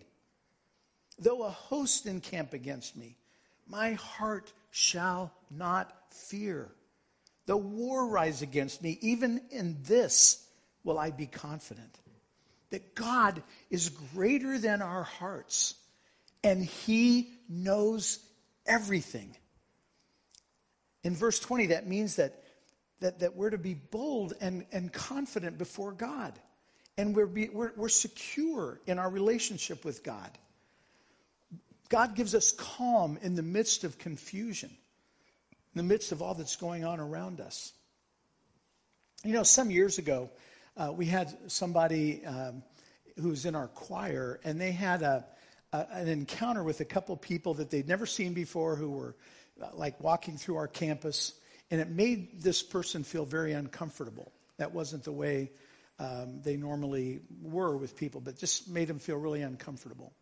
Though 1.20 1.44
a 1.44 1.50
host 1.50 2.08
encamp 2.08 2.54
against 2.54 2.98
me, 2.98 3.16
my 3.68 3.94
heart 3.94 4.52
shall 4.72 5.32
not 5.50 5.94
fear. 6.12 6.70
Though 7.46 7.58
war 7.58 8.08
rise 8.08 8.42
against 8.42 8.82
me, 8.82 8.98
even 9.02 9.42
in 9.52 9.78
this 9.84 10.46
will 10.84 10.98
I 10.98 11.12
be 11.12 11.28
confident. 11.28 12.00
That 12.72 12.96
God 12.96 13.44
is 13.70 13.90
greater 14.14 14.58
than 14.58 14.82
our 14.82 15.04
hearts, 15.04 15.76
and 16.46 16.64
He 16.64 17.32
knows 17.50 18.20
everything. 18.68 19.36
In 21.04 21.16
verse 21.16 21.40
20, 21.40 21.68
that 21.68 21.88
means 21.88 22.16
that, 22.18 22.44
that, 23.00 23.20
that 23.20 23.36
we're 23.36 23.50
to 23.50 23.58
be 23.58 23.74
bold 23.74 24.34
and, 24.40 24.66
and 24.72 24.94
confident 24.94 25.58
before 25.58 25.92
God. 25.92 26.34
And 26.98 27.16
we're, 27.16 27.26
be, 27.26 27.50
we're, 27.50 27.72
we're 27.76 27.90
secure 27.90 28.80
in 28.86 29.00
our 29.00 29.10
relationship 29.10 29.84
with 29.84 30.04
God. 30.04 30.30
God 31.90 32.16
gives 32.16 32.36
us 32.36 32.52
calm 32.52 33.18
in 33.22 33.36
the 33.36 33.44
midst 33.44 33.84
of 33.84 33.98
confusion, 33.98 34.70
in 34.70 35.78
the 35.78 35.84
midst 35.84 36.12
of 36.12 36.22
all 36.22 36.36
that's 36.36 36.56
going 36.56 36.86
on 36.86 37.00
around 37.00 37.42
us. 37.42 37.74
You 39.24 39.34
know, 39.34 39.44
some 39.44 39.72
years 39.72 39.98
ago, 39.98 40.30
uh, 40.78 40.92
we 40.96 41.08
had 41.08 41.36
somebody 41.48 42.24
um, 42.24 42.62
who 43.20 43.30
was 43.30 43.46
in 43.46 43.56
our 43.56 43.68
choir, 43.68 44.40
and 44.44 44.62
they 44.62 44.72
had 44.72 45.02
a, 45.02 45.26
a, 45.74 45.86
an 45.92 46.08
encounter 46.08 46.64
with 46.64 46.80
a 46.80 46.86
couple 46.86 47.16
people 47.18 47.56
that 47.56 47.70
they'd 47.70 47.88
never 47.88 48.06
seen 48.06 48.34
before 48.34 48.76
who 48.76 48.92
were 48.92 49.16
uh, 49.62 49.68
like 49.74 50.00
walking 50.02 50.38
through 50.38 50.58
our 50.58 50.68
campus, 50.68 51.34
and 51.72 51.82
it 51.82 51.90
made 51.90 52.42
this 52.42 52.62
person 52.64 53.04
feel 53.04 53.26
very 53.26 53.54
uncomfortable. 53.54 54.32
That 54.58 54.74
wasn't 54.74 55.04
the 55.04 55.12
way 55.12 55.52
um, 56.00 56.42
they 56.44 56.58
normally 56.58 57.22
were 57.42 57.78
with 57.78 57.96
people, 57.96 58.22
but 58.22 58.38
just 58.38 58.68
made 58.68 58.88
them 58.88 59.00
feel 59.00 59.18
really 59.18 59.42
uncomfortable. 59.42 60.14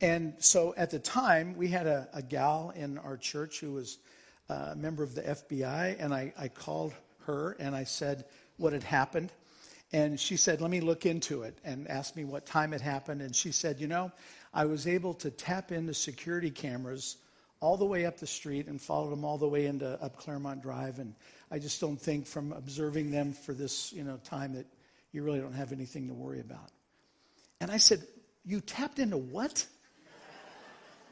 And 0.00 0.34
so 0.38 0.74
at 0.76 0.90
the 0.90 0.98
time, 0.98 1.56
we 1.56 1.68
had 1.68 1.86
a, 1.86 2.08
a 2.12 2.22
gal 2.22 2.72
in 2.74 2.98
our 2.98 3.16
church 3.16 3.60
who 3.60 3.72
was 3.72 3.98
a 4.48 4.74
member 4.76 5.02
of 5.02 5.14
the 5.14 5.22
FBI, 5.22 5.96
and 5.98 6.12
I, 6.12 6.32
I 6.36 6.48
called 6.48 6.92
her 7.26 7.56
and 7.58 7.74
I 7.74 7.84
said 7.84 8.24
what 8.56 8.72
had 8.72 8.82
happened. 8.82 9.32
And 9.92 10.18
she 10.18 10.36
said, 10.36 10.60
Let 10.60 10.70
me 10.70 10.80
look 10.80 11.04
into 11.04 11.42
it, 11.42 11.58
and 11.64 11.86
asked 11.88 12.16
me 12.16 12.24
what 12.24 12.46
time 12.46 12.72
it 12.72 12.80
happened. 12.80 13.20
And 13.20 13.36
she 13.36 13.52
said, 13.52 13.78
You 13.78 13.88
know, 13.88 14.10
I 14.54 14.66
was 14.66 14.86
able 14.86 15.14
to 15.14 15.30
tap 15.30 15.72
into 15.72 15.94
security 15.94 16.50
cameras 16.50 17.16
all 17.60 17.76
the 17.76 17.84
way 17.84 18.04
up 18.04 18.18
the 18.18 18.26
street 18.26 18.66
and 18.66 18.80
followed 18.80 19.10
them 19.10 19.24
all 19.24 19.38
the 19.38 19.48
way 19.48 19.66
into 19.66 19.86
up 20.02 20.16
Claremont 20.16 20.62
Drive. 20.62 20.98
And 20.98 21.14
I 21.50 21.58
just 21.58 21.80
don't 21.80 22.00
think 22.00 22.26
from 22.26 22.52
observing 22.52 23.10
them 23.10 23.32
for 23.32 23.54
this, 23.54 23.92
you 23.92 24.02
know, 24.02 24.18
time 24.24 24.54
that 24.54 24.66
you 25.12 25.22
really 25.22 25.40
don't 25.40 25.54
have 25.54 25.72
anything 25.72 26.08
to 26.08 26.14
worry 26.14 26.40
about. 26.40 26.70
And 27.60 27.70
I 27.70 27.76
said, 27.76 28.02
You 28.44 28.60
tapped 28.60 28.98
into 28.98 29.16
what? 29.16 29.64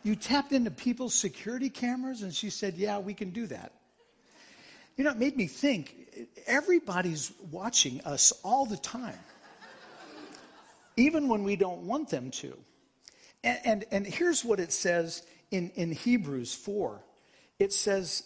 You 0.02 0.16
tapped 0.16 0.52
into 0.52 0.70
people's 0.70 1.14
security 1.14 1.70
cameras? 1.70 2.22
And 2.22 2.34
she 2.34 2.50
said, 2.50 2.74
Yeah, 2.74 2.98
we 2.98 3.14
can 3.14 3.30
do 3.30 3.46
that. 3.46 3.72
You 4.96 5.04
know, 5.04 5.10
it 5.10 5.18
made 5.18 5.36
me 5.36 5.46
think 5.46 5.94
everybody's 6.46 7.32
watching 7.50 8.00
us 8.02 8.32
all 8.42 8.66
the 8.66 8.76
time, 8.76 9.18
even 10.96 11.28
when 11.28 11.44
we 11.44 11.56
don't 11.56 11.82
want 11.82 12.08
them 12.10 12.30
to. 12.32 12.58
And, 13.42 13.58
and, 13.64 13.84
and 13.90 14.06
here's 14.06 14.44
what 14.44 14.60
it 14.60 14.72
says 14.72 15.22
in, 15.50 15.70
in 15.74 15.92
Hebrews 15.92 16.54
4 16.54 17.02
it 17.58 17.72
says 17.72 18.24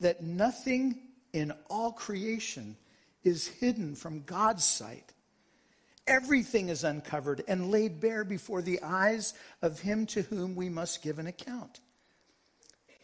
that 0.00 0.22
nothing 0.22 0.98
in 1.32 1.52
all 1.70 1.92
creation 1.92 2.76
is 3.22 3.48
hidden 3.48 3.94
from 3.94 4.22
God's 4.24 4.64
sight. 4.64 5.12
Everything 6.06 6.68
is 6.68 6.84
uncovered 6.84 7.42
and 7.48 7.70
laid 7.70 7.98
bare 7.98 8.24
before 8.24 8.60
the 8.60 8.82
eyes 8.82 9.32
of 9.62 9.80
him 9.80 10.04
to 10.06 10.20
whom 10.20 10.54
we 10.54 10.68
must 10.68 11.02
give 11.02 11.18
an 11.18 11.26
account. 11.26 11.80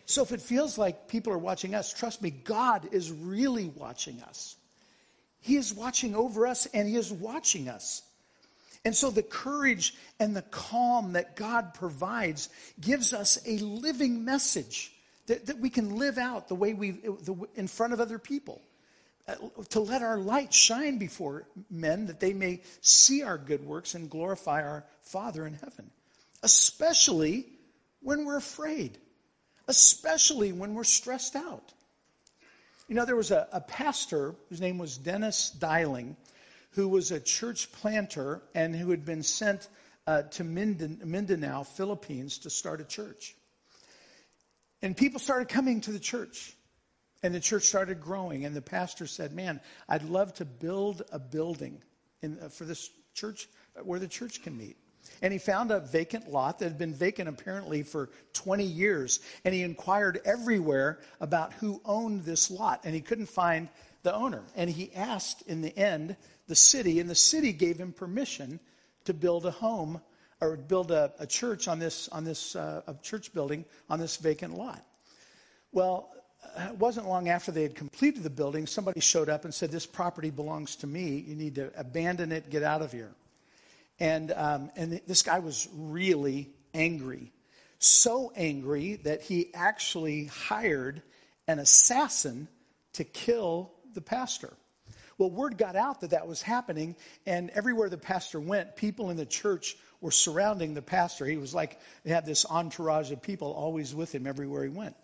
So 0.05 0.23
if 0.23 0.33
it 0.33 0.43
feels 0.43 0.77
like 0.77 1.09
people 1.09 1.33
are 1.33 1.39
watching 1.39 1.75
us, 1.75 1.95
trust 1.95 2.21
me, 2.21 2.31
God 2.31 2.89
is 2.93 3.11
really 3.11 3.69
watching 3.69 4.21
us. 4.23 4.57
He 5.41 5.57
is 5.57 5.73
watching 5.73 6.15
over 6.15 6.47
us 6.47 6.67
and 6.67 6.89
He 6.89 6.97
is 6.97 7.13
watching 7.13 7.69
us. 7.69 8.03
And 8.85 8.97
so 8.97 9.11
the 9.11 9.23
courage 9.23 9.95
and 10.19 10.35
the 10.35 10.43
calm 10.43 11.13
that 11.13 11.37
God 11.37 11.75
provides 11.75 12.49
gives 12.81 13.13
us 13.13 13.39
a 13.47 13.59
living 13.59 14.25
message 14.25 14.93
that, 15.27 15.47
that 15.47 15.59
we 15.59 15.71
can 15.71 15.97
live 15.97 16.19
out 16.19 16.49
the 16.49 16.55
way 16.55 16.73
we, 16.73 16.99
in 17.55 17.69
front 17.69 17.93
of 17.93 18.01
other 18.01 18.19
people. 18.19 18.63
Uh, 19.29 19.35
to 19.69 19.81
let 19.81 20.03
our 20.03 20.19
light 20.19 20.53
shine 20.53 20.97
before 20.97 21.47
men 21.71 22.07
that 22.07 22.21
they 22.21 22.33
may 22.33 22.63
see 22.81 23.23
our 23.23 23.37
good 23.37 23.65
works 23.65 23.95
and 23.95 24.09
glorify 24.09 24.63
our 24.63 24.85
Father 25.03 25.47
in 25.47 25.53
heaven, 25.53 25.91
especially 26.43 27.47
when 28.01 28.25
we're 28.25 28.39
afraid 28.39 28.97
especially 29.71 30.53
when 30.53 30.75
we're 30.75 30.85
stressed 30.85 31.37
out. 31.37 31.73
You 32.89 32.97
know, 32.97 33.05
there 33.05 33.17
was 33.17 33.31
a, 33.31 33.47
a 33.53 33.61
pastor 33.61 34.35
whose 34.49 34.61
name 34.61 34.79
was 34.79 34.99
Dennis 34.99 35.51
Dialing, 35.51 36.17
who 36.71 36.89
was 36.89 37.11
a 37.11 37.21
church 37.21 37.73
planter 37.73 38.43
and 38.55 38.75
who 38.75 38.91
had 38.91 39.05
been 39.05 39.23
sent 39.23 39.69
uh, 40.07 40.23
to 40.23 40.45
Mindanao, 40.45 41.65
Philippines, 41.65 42.39
to 42.39 42.51
start 42.51 42.81
a 42.81 42.85
church. 42.85 43.35
And 44.83 44.97
people 44.97 45.21
started 45.21 45.49
coming 45.49 45.81
to 45.83 45.93
the 45.93 45.99
church. 45.99 46.55
And 47.23 47.35
the 47.35 47.41
church 47.41 47.65
started 47.65 48.01
growing. 48.01 48.47
And 48.47 48.57
the 48.57 48.63
pastor 48.63 49.07
said, 49.07 49.33
Man, 49.33 49.61
I'd 49.89 50.05
love 50.05 50.33
to 50.35 50.45
build 50.45 51.03
a 51.13 51.19
building 51.19 51.83
in, 52.23 52.39
uh, 52.41 52.49
for 52.49 52.65
this 52.65 52.91
church 53.15 53.49
where 53.83 53.99
the 53.99 54.09
church 54.09 54.43
can 54.43 54.57
meet. 54.57 54.77
And 55.23 55.33
he 55.33 55.39
found 55.39 55.71
a 55.71 55.81
vacant 55.81 56.31
lot 56.31 56.59
that 56.59 56.67
had 56.67 56.79
been 56.79 56.95
vacant 56.95 57.29
apparently 57.29 57.83
for 57.83 58.11
20 58.33 58.65
years. 58.65 59.21
And 59.45 59.55
he 59.55 59.63
inquired 59.63 60.21
everywhere 60.25 61.01
about 61.21 61.53
who 61.55 61.81
owned 61.85 62.25
this 62.25 62.51
lot. 62.51 62.81
And 62.85 62.95
he 62.95 63.01
couldn't 63.01 63.27
find 63.27 63.69
the 64.03 64.15
owner. 64.15 64.43
And 64.57 64.71
he 64.71 64.95
asked 64.95 65.43
in 65.43 65.61
the 65.61 65.77
end 65.77 66.17
the 66.51 66.57
city, 66.57 66.99
and 66.99 67.09
the 67.09 67.15
city 67.15 67.53
gave 67.53 67.79
him 67.79 67.93
permission 67.93 68.59
to 69.05 69.15
build 69.15 69.47
a 69.47 69.53
home 69.53 70.01
or 70.41 70.57
build 70.57 70.91
a, 70.91 71.13
a 71.21 71.27
church 71.27 71.69
on 71.69 71.79
this, 71.79 72.09
on 72.09 72.25
this 72.25 72.57
uh, 72.57 72.83
a 72.89 72.95
church 73.03 73.33
building 73.33 73.65
on 73.89 74.01
this 74.01 74.17
vacant 74.17 74.59
lot. 74.59 74.85
Well, 75.71 76.11
it 76.59 76.77
wasn't 76.77 77.07
long 77.07 77.29
after 77.29 77.53
they 77.53 77.63
had 77.63 77.77
completed 77.77 78.25
the 78.25 78.31
building, 78.31 78.67
somebody 78.67 78.99
showed 78.99 79.29
up 79.29 79.45
and 79.45 79.55
said, 79.55 79.71
This 79.71 79.87
property 79.87 80.31
belongs 80.31 80.75
to 80.77 80.89
me. 80.89 81.25
You 81.25 81.37
need 81.37 81.55
to 81.55 81.71
abandon 81.77 82.33
it, 82.33 82.51
get 82.51 82.65
out 82.65 82.83
of 82.83 82.91
here. 82.91 83.13
And, 84.01 84.33
um, 84.33 84.73
and 84.75 85.01
this 85.07 85.23
guy 85.23 85.39
was 85.39 85.69
really 85.73 86.51
angry. 86.75 87.31
So 87.79 88.33
angry 88.35 88.97
that 89.05 89.23
he 89.23 89.55
actually 89.55 90.25
hired 90.25 91.01
an 91.47 91.61
assassin 91.61 92.49
to 92.95 93.05
kill 93.05 93.71
the 93.95 94.01
pastor. 94.01 94.53
Well, 95.21 95.31
word 95.31 95.59
got 95.59 95.77
out 95.77 96.01
that 96.01 96.11
that 96.11 96.27
was 96.27 96.41
happening, 96.41 96.97
and 97.27 97.51
everywhere 97.51 97.91
the 97.91 97.99
pastor 97.99 98.41
went, 98.41 98.75
people 98.75 99.11
in 99.11 99.19
the 99.19 99.27
church 99.27 99.77
were 100.01 100.11
surrounding 100.11 100.73
the 100.73 100.81
pastor. 100.81 101.27
He 101.27 101.37
was 101.37 101.55
like, 101.55 101.79
they 102.05 102.11
had 102.11 102.25
this 102.25 102.47
entourage 102.47 103.13
of 103.13 103.21
people 103.21 103.53
always 103.53 103.95
with 103.95 104.15
him 104.15 104.27
everywhere 104.27 104.63
he 104.63 104.71
went 104.71 104.97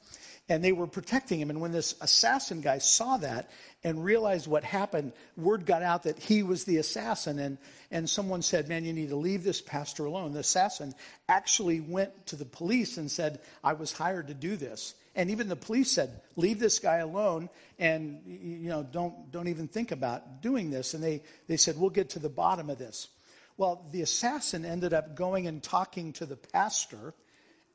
and 0.49 0.63
they 0.63 0.73
were 0.73 0.87
protecting 0.87 1.41
him. 1.41 1.51
And 1.51 1.61
when 1.61 1.73
this 1.73 1.97
assassin 2.01 2.61
guy 2.61 2.79
saw 2.79 3.17
that 3.19 3.51
and 3.83 4.05
realized 4.05 4.47
what 4.47 4.65
happened, 4.65 5.13
word 5.37 5.67
got 5.67 5.83
out 5.83 6.05
that 6.05 6.19
he 6.19 6.43
was 6.43 6.65
the 6.65 6.77
assassin. 6.77 7.39
And, 7.39 7.59
and 7.91 8.09
someone 8.09 8.43
said, 8.43 8.69
Man, 8.69 8.85
you 8.85 8.93
need 8.93 9.09
to 9.09 9.17
leave 9.17 9.43
this 9.43 9.61
pastor 9.61 10.05
alone. 10.05 10.33
The 10.33 10.41
assassin 10.41 10.95
actually 11.29 11.81
went 11.81 12.27
to 12.27 12.37
the 12.37 12.45
police 12.45 12.97
and 12.97 13.11
said, 13.11 13.41
I 13.65 13.73
was 13.73 13.93
hired 13.93 14.29
to 14.29 14.35
do 14.35 14.57
this. 14.57 14.95
And 15.17 15.31
even 15.31 15.49
the 15.49 15.57
police 15.57 15.91
said, 15.91 16.21
Leave 16.37 16.61
this 16.61 16.79
guy 16.79 16.99
alone 16.99 17.49
and 17.79 18.21
you 18.27 18.69
know, 18.69 18.83
don't, 18.85 19.33
don't 19.33 19.49
even 19.49 19.67
think 19.67 19.91
about 19.91 20.43
doing 20.43 20.71
this. 20.71 20.93
And 20.95 21.03
they, 21.03 21.23
they 21.49 21.57
said, 21.57 21.77
We'll 21.79 21.91
get 21.91 22.11
to 22.11 22.19
the 22.19 22.29
bottom 22.29 22.71
of 22.71 22.79
this. 22.79 23.09
Well, 23.57 23.87
the 23.91 24.03
assassin 24.03 24.67
ended 24.67 24.93
up 24.93 25.17
going 25.17 25.47
and 25.47 25.63
talking 25.63 26.13
to 26.15 26.27
the 26.27 26.37
pastor 26.37 27.15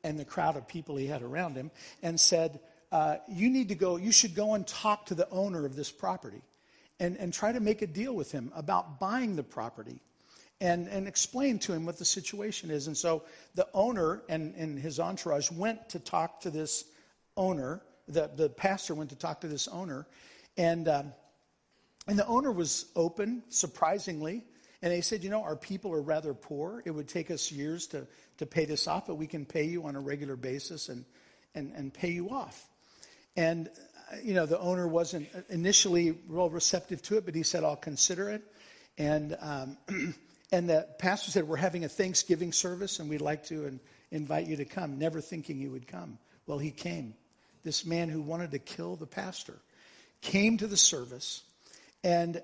and 0.04 0.18
the 0.18 0.24
crowd 0.24 0.56
of 0.56 0.68
people 0.68 0.96
he 0.96 1.08
had 1.08 1.22
around 1.22 1.56
him 1.56 1.72
and 2.00 2.18
said, 2.18 2.60
uh, 2.92 3.16
You 3.28 3.50
need 3.50 3.68
to 3.70 3.74
go, 3.74 3.96
you 3.96 4.12
should 4.12 4.36
go 4.36 4.54
and 4.54 4.64
talk 4.64 5.06
to 5.06 5.16
the 5.16 5.28
owner 5.30 5.66
of 5.66 5.74
this 5.74 5.90
property 5.90 6.42
and, 7.00 7.16
and 7.16 7.34
try 7.34 7.50
to 7.50 7.60
make 7.60 7.82
a 7.82 7.88
deal 7.88 8.14
with 8.14 8.30
him 8.30 8.52
about 8.54 9.00
buying 9.00 9.34
the 9.34 9.42
property 9.42 10.00
and, 10.60 10.86
and 10.86 11.08
explain 11.08 11.58
to 11.58 11.72
him 11.72 11.84
what 11.84 11.98
the 11.98 12.04
situation 12.04 12.70
is. 12.70 12.86
And 12.86 12.96
so 12.96 13.24
the 13.56 13.66
owner 13.74 14.22
and, 14.28 14.54
and 14.54 14.78
his 14.78 15.00
entourage 15.00 15.50
went 15.50 15.88
to 15.88 15.98
talk 15.98 16.42
to 16.42 16.50
this 16.50 16.84
owner. 17.36 17.82
The, 18.08 18.30
the 18.34 18.48
pastor 18.48 18.94
went 18.94 19.10
to 19.10 19.16
talk 19.16 19.40
to 19.42 19.48
this 19.48 19.68
owner. 19.68 20.06
And, 20.56 20.88
um, 20.88 21.12
and 22.06 22.18
the 22.18 22.26
owner 22.26 22.52
was 22.52 22.86
open, 22.96 23.42
surprisingly. 23.48 24.44
And 24.82 24.92
they 24.92 25.00
said, 25.00 25.22
you 25.22 25.30
know, 25.30 25.42
our 25.42 25.56
people 25.56 25.92
are 25.92 26.02
rather 26.02 26.34
poor. 26.34 26.82
It 26.84 26.90
would 26.90 27.08
take 27.08 27.30
us 27.30 27.52
years 27.52 27.86
to, 27.88 28.06
to 28.38 28.46
pay 28.46 28.64
this 28.64 28.88
off, 28.88 29.06
but 29.06 29.14
we 29.14 29.28
can 29.28 29.46
pay 29.46 29.64
you 29.64 29.84
on 29.84 29.94
a 29.94 30.00
regular 30.00 30.34
basis 30.34 30.88
and, 30.88 31.04
and, 31.54 31.72
and 31.74 31.94
pay 31.94 32.10
you 32.10 32.30
off. 32.30 32.68
And, 33.36 33.68
uh, 34.12 34.16
you 34.22 34.34
know, 34.34 34.44
the 34.44 34.58
owner 34.58 34.88
wasn't 34.88 35.28
initially 35.48 36.18
real 36.28 36.50
receptive 36.50 37.00
to 37.02 37.16
it, 37.16 37.24
but 37.24 37.34
he 37.34 37.44
said, 37.44 37.62
I'll 37.62 37.76
consider 37.76 38.30
it. 38.30 38.42
And, 38.98 39.36
um, 39.40 39.78
and 40.52 40.68
the 40.68 40.88
pastor 40.98 41.30
said, 41.30 41.46
We're 41.46 41.56
having 41.56 41.84
a 41.84 41.88
Thanksgiving 41.88 42.52
service 42.52 42.98
and 42.98 43.08
we'd 43.08 43.20
like 43.20 43.44
to 43.44 43.66
and 43.66 43.80
invite 44.10 44.48
you 44.48 44.56
to 44.56 44.64
come, 44.64 44.98
never 44.98 45.20
thinking 45.20 45.58
he 45.58 45.68
would 45.68 45.86
come. 45.86 46.18
Well, 46.46 46.58
he 46.58 46.72
came. 46.72 47.14
This 47.64 47.86
man 47.86 48.08
who 48.08 48.20
wanted 48.20 48.50
to 48.52 48.58
kill 48.58 48.96
the 48.96 49.06
pastor 49.06 49.58
came 50.20 50.56
to 50.58 50.66
the 50.66 50.76
service, 50.76 51.42
and 52.02 52.42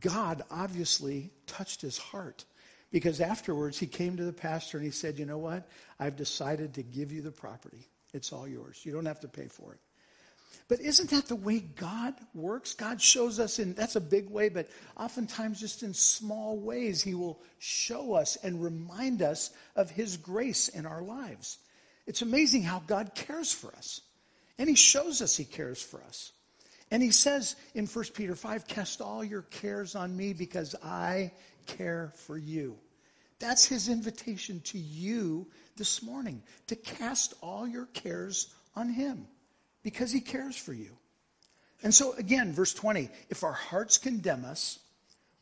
God 0.00 0.42
obviously 0.50 1.30
touched 1.46 1.80
his 1.80 1.98
heart 1.98 2.44
because 2.90 3.20
afterwards 3.20 3.78
he 3.78 3.86
came 3.86 4.16
to 4.16 4.24
the 4.24 4.32
pastor 4.32 4.78
and 4.78 4.84
he 4.84 4.92
said, 4.92 5.18
You 5.18 5.26
know 5.26 5.38
what? 5.38 5.68
I've 5.98 6.16
decided 6.16 6.74
to 6.74 6.82
give 6.82 7.12
you 7.12 7.22
the 7.22 7.30
property. 7.30 7.86
It's 8.12 8.32
all 8.32 8.48
yours. 8.48 8.80
You 8.84 8.92
don't 8.92 9.06
have 9.06 9.20
to 9.20 9.28
pay 9.28 9.46
for 9.46 9.72
it. 9.72 9.80
But 10.68 10.80
isn't 10.80 11.10
that 11.10 11.26
the 11.26 11.36
way 11.36 11.58
God 11.58 12.14
works? 12.32 12.74
God 12.74 13.02
shows 13.02 13.40
us 13.40 13.58
in, 13.58 13.74
that's 13.74 13.96
a 13.96 14.00
big 14.00 14.30
way, 14.30 14.48
but 14.48 14.68
oftentimes 14.96 15.58
just 15.58 15.82
in 15.82 15.92
small 15.92 16.56
ways, 16.58 17.02
He 17.02 17.14
will 17.14 17.40
show 17.58 18.14
us 18.14 18.36
and 18.36 18.62
remind 18.62 19.20
us 19.20 19.50
of 19.74 19.90
His 19.90 20.16
grace 20.16 20.68
in 20.68 20.86
our 20.86 21.02
lives. 21.02 21.58
It's 22.06 22.22
amazing 22.22 22.62
how 22.62 22.82
God 22.86 23.16
cares 23.16 23.52
for 23.52 23.74
us. 23.74 24.00
And 24.60 24.68
He 24.68 24.76
shows 24.76 25.20
us 25.20 25.36
He 25.36 25.44
cares 25.44 25.82
for 25.82 26.00
us. 26.04 26.30
And 26.90 27.02
he 27.02 27.10
says 27.10 27.56
in 27.74 27.86
1 27.86 28.04
Peter 28.14 28.34
5, 28.34 28.66
cast 28.66 29.00
all 29.00 29.22
your 29.22 29.42
cares 29.42 29.94
on 29.94 30.16
me 30.16 30.32
because 30.32 30.74
I 30.82 31.30
care 31.66 32.12
for 32.16 32.36
you. 32.36 32.76
That's 33.38 33.64
his 33.64 33.88
invitation 33.88 34.60
to 34.64 34.78
you 34.78 35.46
this 35.76 36.02
morning 36.02 36.42
to 36.66 36.76
cast 36.76 37.34
all 37.40 37.66
your 37.66 37.86
cares 37.86 38.52
on 38.74 38.88
him 38.88 39.26
because 39.82 40.12
he 40.12 40.20
cares 40.20 40.56
for 40.56 40.72
you. 40.72 40.90
And 41.82 41.94
so, 41.94 42.12
again, 42.14 42.52
verse 42.52 42.74
20 42.74 43.08
if 43.30 43.44
our 43.44 43.52
hearts 43.52 43.96
condemn 43.96 44.44
us, 44.44 44.78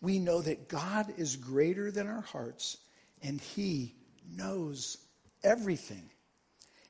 we 0.00 0.20
know 0.20 0.40
that 0.42 0.68
God 0.68 1.12
is 1.16 1.34
greater 1.34 1.90
than 1.90 2.06
our 2.06 2.20
hearts 2.20 2.76
and 3.22 3.40
he 3.40 3.94
knows 4.36 4.98
everything. 5.42 6.08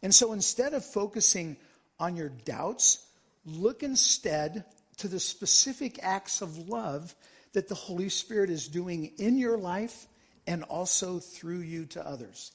And 0.03 0.15
so, 0.15 0.33
instead 0.33 0.75
of 0.75 0.85
focusing 0.85 1.57
on 1.99 2.17
your 2.17 2.29
doubts, 2.29 3.05
Look 3.49 3.83
instead 3.83 4.65
to 4.99 5.09
the 5.09 5.21
specific 5.21 6.01
acts 6.03 6.43
of 6.43 6.69
love 6.69 7.15
that 7.55 7.69
the 7.69 7.75
Holy 7.75 8.11
Spirit 8.11 8.51
is 8.51 8.69
doing 8.69 9.13
in 9.19 9.39
your 9.39 9.57
life 9.57 10.07
and 10.47 10.63
also 10.65 11.19
through 11.19 11.61
you 11.61 11.87
to 11.87 12.07
others. 12.07 12.53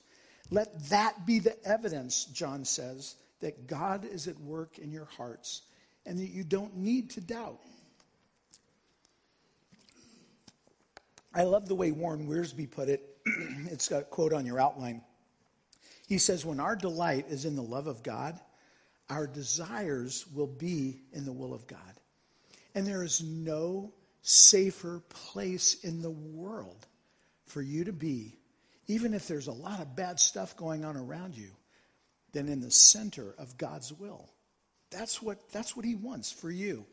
Let 0.51 0.89
that 0.89 1.25
be 1.25 1.39
the 1.39 1.55
evidence, 1.65 2.25
John 2.25 2.63
says, 2.63 3.15
that 3.39 3.65
God 3.65 4.05
is 4.05 4.27
at 4.27 4.39
work 4.39 4.77
in 4.77 4.91
your 4.91 5.05
hearts 5.17 5.63
and 6.05 6.19
that 6.19 6.29
you 6.29 6.43
don't 6.43 6.77
need 6.77 7.09
to 7.11 7.21
doubt. 7.21 7.59
I 11.33 11.43
love 11.43 11.67
the 11.67 11.75
way 11.75 11.91
Warren 11.91 12.27
Wiersbe 12.27 12.69
put 12.69 12.89
it. 12.89 13.17
it's 13.71 13.89
got 13.89 14.01
a 14.01 14.05
quote 14.05 14.33
on 14.33 14.45
your 14.45 14.59
outline. 14.59 15.01
He 16.07 16.19
says, 16.19 16.45
When 16.45 16.59
our 16.59 16.75
delight 16.75 17.25
is 17.29 17.45
in 17.45 17.55
the 17.55 17.63
love 17.63 17.87
of 17.87 18.03
God, 18.03 18.39
our 19.13 19.27
desires 19.27 20.25
will 20.33 20.47
be 20.47 21.03
in 21.13 21.23
the 21.23 21.31
will 21.31 21.53
of 21.53 21.67
God. 21.67 21.79
And 22.73 22.87
there 22.87 23.03
is 23.03 23.21
no 23.21 23.93
safer 24.23 25.03
place 25.09 25.83
in 25.83 26.01
the 26.01 26.09
world 26.09 26.87
for 27.45 27.61
you 27.61 27.83
to 27.83 27.93
be, 27.93 28.39
even 28.87 29.13
if 29.13 29.27
there's 29.27 29.47
a 29.47 29.51
lot 29.51 29.79
of 29.81 29.95
bad 29.95 30.19
stuff 30.19 30.57
going 30.57 30.83
on 30.83 30.97
around 30.97 31.37
you, 31.37 31.51
than 32.31 32.49
in 32.49 32.59
the 32.59 32.71
center 32.71 33.35
of 33.37 33.55
God's 33.55 33.93
will. 33.93 34.27
That's 34.89 35.21
what, 35.21 35.51
that's 35.51 35.75
what 35.75 35.85
He 35.85 35.93
wants 35.93 36.31
for 36.31 36.49
you, 36.49 36.83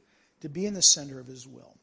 to 0.43 0.51
be 0.51 0.67
in 0.67 0.75
the 0.75 0.83
center 0.83 1.19
of 1.21 1.27
His 1.27 1.47
will. 1.47 1.75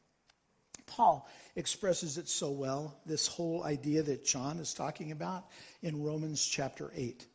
Paul 0.86 1.28
expresses 1.56 2.20
it 2.20 2.30
so 2.30 2.52
well, 2.52 2.96
this 3.08 3.26
whole 3.26 3.64
idea 3.64 4.04
that 4.04 4.24
John 4.24 4.60
is 4.60 4.76
talking 4.76 5.12
about 5.12 5.48
in 5.82 6.04
Romans 6.04 6.46
chapter 6.46 6.92
8. 6.96 7.26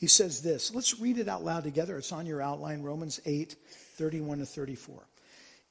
He 0.00 0.06
says 0.06 0.40
this. 0.40 0.74
Let's 0.74 0.98
read 0.98 1.18
it 1.18 1.28
out 1.28 1.44
loud 1.44 1.62
together. 1.64 1.98
It's 1.98 2.10
on 2.10 2.24
your 2.24 2.40
outline, 2.40 2.82
Romans 2.82 3.20
8, 3.26 3.54
31 3.96 4.38
to 4.38 4.46
34. 4.46 4.94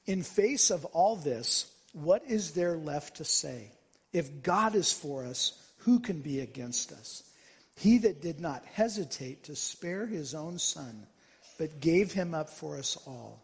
In 0.06 0.22
face 0.22 0.70
of 0.70 0.84
all 0.86 1.16
this, 1.16 1.70
what 1.92 2.22
is 2.28 2.52
there 2.52 2.76
left 2.76 3.16
to 3.16 3.24
say? 3.24 3.72
If 4.12 4.44
God 4.44 4.76
is 4.76 4.92
for 4.92 5.26
us, 5.26 5.60
who 5.78 5.98
can 5.98 6.20
be 6.20 6.40
against 6.40 6.92
us? 6.92 7.24
He 7.76 7.98
that 7.98 8.22
did 8.22 8.38
not 8.38 8.64
hesitate 8.66 9.44
to 9.44 9.56
spare 9.56 10.06
his 10.06 10.32
own 10.32 10.60
son, 10.60 11.06
but 11.58 11.80
gave 11.80 12.12
him 12.12 12.32
up 12.32 12.50
for 12.50 12.78
us 12.78 12.96
all, 13.06 13.42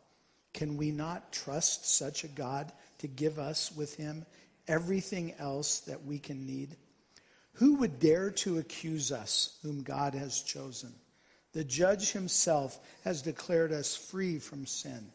can 0.54 0.76
we 0.76 0.92
not 0.92 1.32
trust 1.32 1.96
such 1.96 2.22
a 2.22 2.28
God 2.28 2.70
to 2.98 3.08
give 3.08 3.40
us 3.40 3.72
with 3.72 3.96
him 3.96 4.24
everything 4.68 5.34
else 5.40 5.80
that 5.80 6.04
we 6.04 6.20
can 6.20 6.46
need? 6.46 6.76
Who 7.56 7.76
would 7.76 7.98
dare 7.98 8.30
to 8.30 8.58
accuse 8.58 9.10
us, 9.10 9.58
whom 9.62 9.82
God 9.82 10.14
has 10.14 10.40
chosen? 10.42 10.92
The 11.52 11.64
judge 11.64 12.12
himself 12.12 12.78
has 13.04 13.22
declared 13.22 13.72
us 13.72 13.96
free 13.96 14.38
from 14.38 14.66
sin. 14.66 15.10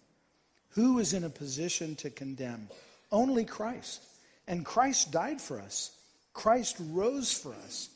Who 0.69 0.97
is 0.97 1.13
in 1.13 1.23
a 1.23 1.30
position 1.30 1.95
to 1.97 2.10
condemn? 2.10 2.67
Only 3.12 3.45
Christ. 3.45 4.04
And 4.47 4.65
Christ 4.65 5.12
died 5.12 5.39
for 5.39 5.60
us. 5.60 5.91
Christ 6.34 6.77
rose 6.80 7.32
for 7.32 7.54
us. 7.65 7.89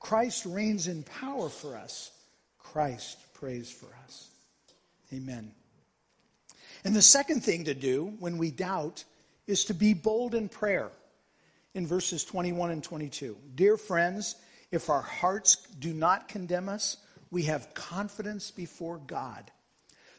Christ 0.00 0.46
reigns 0.46 0.88
in 0.88 1.04
power 1.04 1.48
for 1.48 1.76
us. 1.76 2.10
Christ 2.58 3.18
prays 3.34 3.70
for 3.70 3.88
us. 4.04 4.28
Amen. 5.12 5.52
And 6.84 6.96
the 6.96 7.02
second 7.02 7.44
thing 7.44 7.64
to 7.64 7.74
do 7.74 8.14
when 8.18 8.36
we 8.36 8.50
doubt 8.50 9.04
is 9.46 9.64
to 9.66 9.74
be 9.74 9.94
bold 9.94 10.34
in 10.34 10.48
prayer 10.48 10.90
in 11.74 11.86
verses 11.86 12.24
21 12.24 12.70
and 12.70 12.82
22. 12.82 13.36
Dear 13.54 13.76
friends, 13.76 14.36
if 14.70 14.90
our 14.90 15.02
hearts 15.02 15.56
do 15.78 15.92
not 15.92 16.28
condemn 16.28 16.68
us, 16.68 16.96
we 17.30 17.44
have 17.44 17.72
confidence 17.74 18.50
before 18.50 18.98
God. 18.98 19.50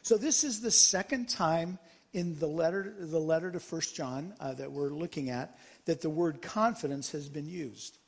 So 0.02 0.16
this 0.16 0.44
is 0.44 0.60
the 0.60 0.70
second 0.70 1.28
time 1.28 1.78
in 2.12 2.38
the 2.38 2.46
letter, 2.46 2.94
the 2.98 3.18
letter 3.18 3.50
to 3.50 3.60
First 3.60 3.96
John 3.96 4.34
uh, 4.40 4.54
that 4.54 4.70
we're 4.70 4.90
looking 4.90 5.30
at 5.30 5.58
that 5.86 6.00
the 6.00 6.10
word 6.10 6.42
confidence 6.42 7.12
has 7.12 7.28
been 7.28 7.48
used. 7.48 7.98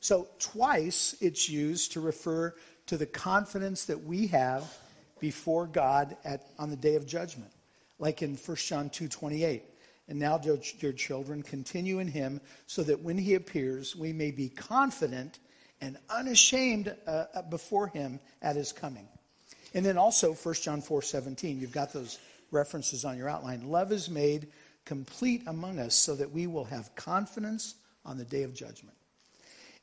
So 0.00 0.28
twice 0.38 1.16
it's 1.20 1.48
used 1.48 1.92
to 1.92 2.00
refer 2.00 2.54
to 2.86 2.96
the 2.96 3.06
confidence 3.06 3.86
that 3.86 4.04
we 4.04 4.28
have 4.28 4.64
before 5.18 5.66
God 5.66 6.16
at, 6.24 6.46
on 6.58 6.70
the 6.70 6.76
day 6.76 6.94
of 6.94 7.06
judgment, 7.06 7.50
like 7.98 8.22
in 8.22 8.36
1 8.36 8.56
John 8.56 8.90
2.28. 8.90 9.62
And 10.08 10.18
now, 10.18 10.38
dear 10.38 10.92
children, 10.92 11.42
continue 11.42 11.98
in 11.98 12.08
him 12.08 12.40
so 12.66 12.82
that 12.84 13.00
when 13.00 13.18
he 13.18 13.34
appears, 13.34 13.96
we 13.96 14.12
may 14.12 14.30
be 14.30 14.48
confident 14.48 15.40
and 15.80 15.98
unashamed 16.08 16.94
uh, 17.06 17.24
uh 17.34 17.42
before 17.42 17.88
him 17.88 18.20
at 18.40 18.56
his 18.56 18.72
coming. 18.72 19.08
And 19.74 19.84
then 19.84 19.98
also 19.98 20.32
1 20.32 20.54
John 20.54 20.80
4 20.80 21.02
17, 21.02 21.58
you've 21.60 21.72
got 21.72 21.92
those 21.92 22.18
references 22.50 23.04
on 23.04 23.18
your 23.18 23.28
outline. 23.28 23.68
Love 23.68 23.92
is 23.92 24.08
made 24.08 24.48
complete 24.84 25.42
among 25.48 25.78
us 25.78 25.94
so 25.94 26.14
that 26.14 26.30
we 26.30 26.46
will 26.46 26.64
have 26.64 26.94
confidence 26.94 27.74
on 28.04 28.16
the 28.16 28.24
day 28.24 28.44
of 28.44 28.54
judgment. 28.54 28.96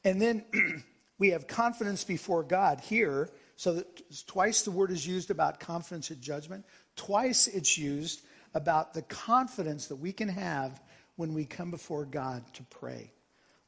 And 0.03 0.21
then 0.21 0.45
we 1.19 1.29
have 1.29 1.47
confidence 1.47 2.03
before 2.03 2.41
God 2.41 2.79
here. 2.79 3.29
So 3.55 3.73
that 3.73 4.25
twice 4.25 4.63
the 4.63 4.71
word 4.71 4.89
is 4.89 5.05
used 5.05 5.29
about 5.29 5.59
confidence 5.59 6.09
at 6.09 6.19
judgment. 6.19 6.65
Twice 6.95 7.47
it's 7.47 7.77
used 7.77 8.21
about 8.53 8.93
the 8.93 9.01
confidence 9.03 9.87
that 9.87 9.95
we 9.95 10.11
can 10.11 10.29
have 10.29 10.81
when 11.15 11.33
we 11.33 11.45
come 11.45 11.71
before 11.71 12.05
God 12.05 12.43
to 12.53 12.63
pray. 12.63 13.11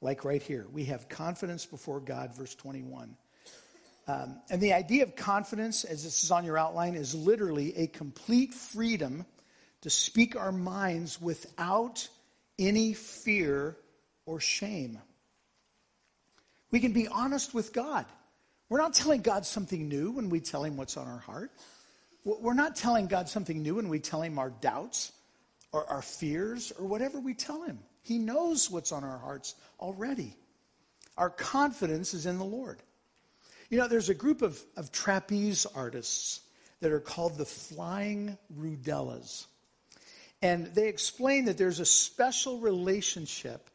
Like 0.02 0.26
right 0.26 0.42
here, 0.42 0.66
we 0.72 0.86
have 0.86 1.10
confidence 1.10 1.66
before 1.66 2.00
God, 2.00 2.36
verse 2.36 2.54
21. 2.56 3.16
Um, 4.08 4.40
and 4.52 4.62
the 4.62 4.74
idea 4.74 5.04
of 5.04 5.16
confidence, 5.16 5.84
as 5.84 6.04
this 6.04 6.24
is 6.24 6.32
on 6.32 6.46
your 6.46 6.58
outline, 6.58 6.96
is 6.96 7.16
literally 7.16 7.76
a 7.78 7.88
complete 7.88 8.54
freedom 8.54 9.26
to 9.82 9.90
speak 9.90 10.36
our 10.36 10.52
minds 10.52 11.20
without 11.20 12.08
any 12.60 12.94
fear 12.94 13.78
or 14.26 14.40
shame. 14.40 15.00
We 16.72 16.80
can 16.80 16.94
be 16.94 17.08
honest 17.08 17.54
with 17.54 17.74
God. 17.74 18.06
We're 18.70 18.80
not 18.80 18.94
telling 18.94 19.22
God 19.22 19.46
something 19.46 19.88
new 19.88 20.12
when 20.12 20.30
we 20.30 20.40
tell 20.40 20.64
Him 20.64 20.78
what's 20.78 20.98
on 20.98 21.08
our 21.08 21.20
heart. 21.20 21.52
We're 22.26 22.56
not 22.56 22.76
telling 22.76 23.06
God 23.06 23.30
something 23.30 23.62
new 23.62 23.76
when 23.76 23.88
we 23.88 24.00
tell 24.00 24.22
Him 24.24 24.40
our 24.40 24.50
doubts 24.50 25.12
or 25.72 25.88
our 25.88 26.02
fears 26.02 26.74
or 26.78 26.88
whatever 26.88 27.20
we 27.20 27.36
tell 27.36 27.62
Him. 27.62 27.80
He 28.02 28.18
knows 28.18 28.70
what's 28.70 28.92
on 28.92 29.04
our 29.04 29.20
hearts 29.20 29.56
already. 29.80 30.36
Our 31.18 31.30
confidence 31.30 32.14
is 32.14 32.26
in 32.26 32.40
the 32.40 32.46
Lord. 32.46 32.82
You 33.70 33.78
know, 33.78 33.88
there's 33.88 34.10
a 34.10 34.16
group 34.16 34.42
of, 34.42 34.60
of 34.76 34.92
trapeze 34.92 35.66
artists 35.66 36.42
that 36.82 36.92
are 36.92 37.00
called 37.00 37.38
the 37.38 37.46
Flying 37.46 38.38
Rudellas. 38.56 39.48
And 40.42 40.68
they 40.68 40.88
explain 40.88 41.46
that 41.46 41.58
there's 41.58 41.80
a 41.80 41.86
special 41.86 42.60
relationship 42.60 43.70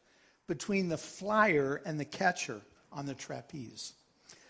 between 0.47 0.89
the 0.89 0.97
flyer 0.97 1.81
and 1.85 1.99
the 1.99 2.05
catcher 2.05 2.61
on 2.91 3.05
the 3.05 3.13
trapeze. 3.13 3.93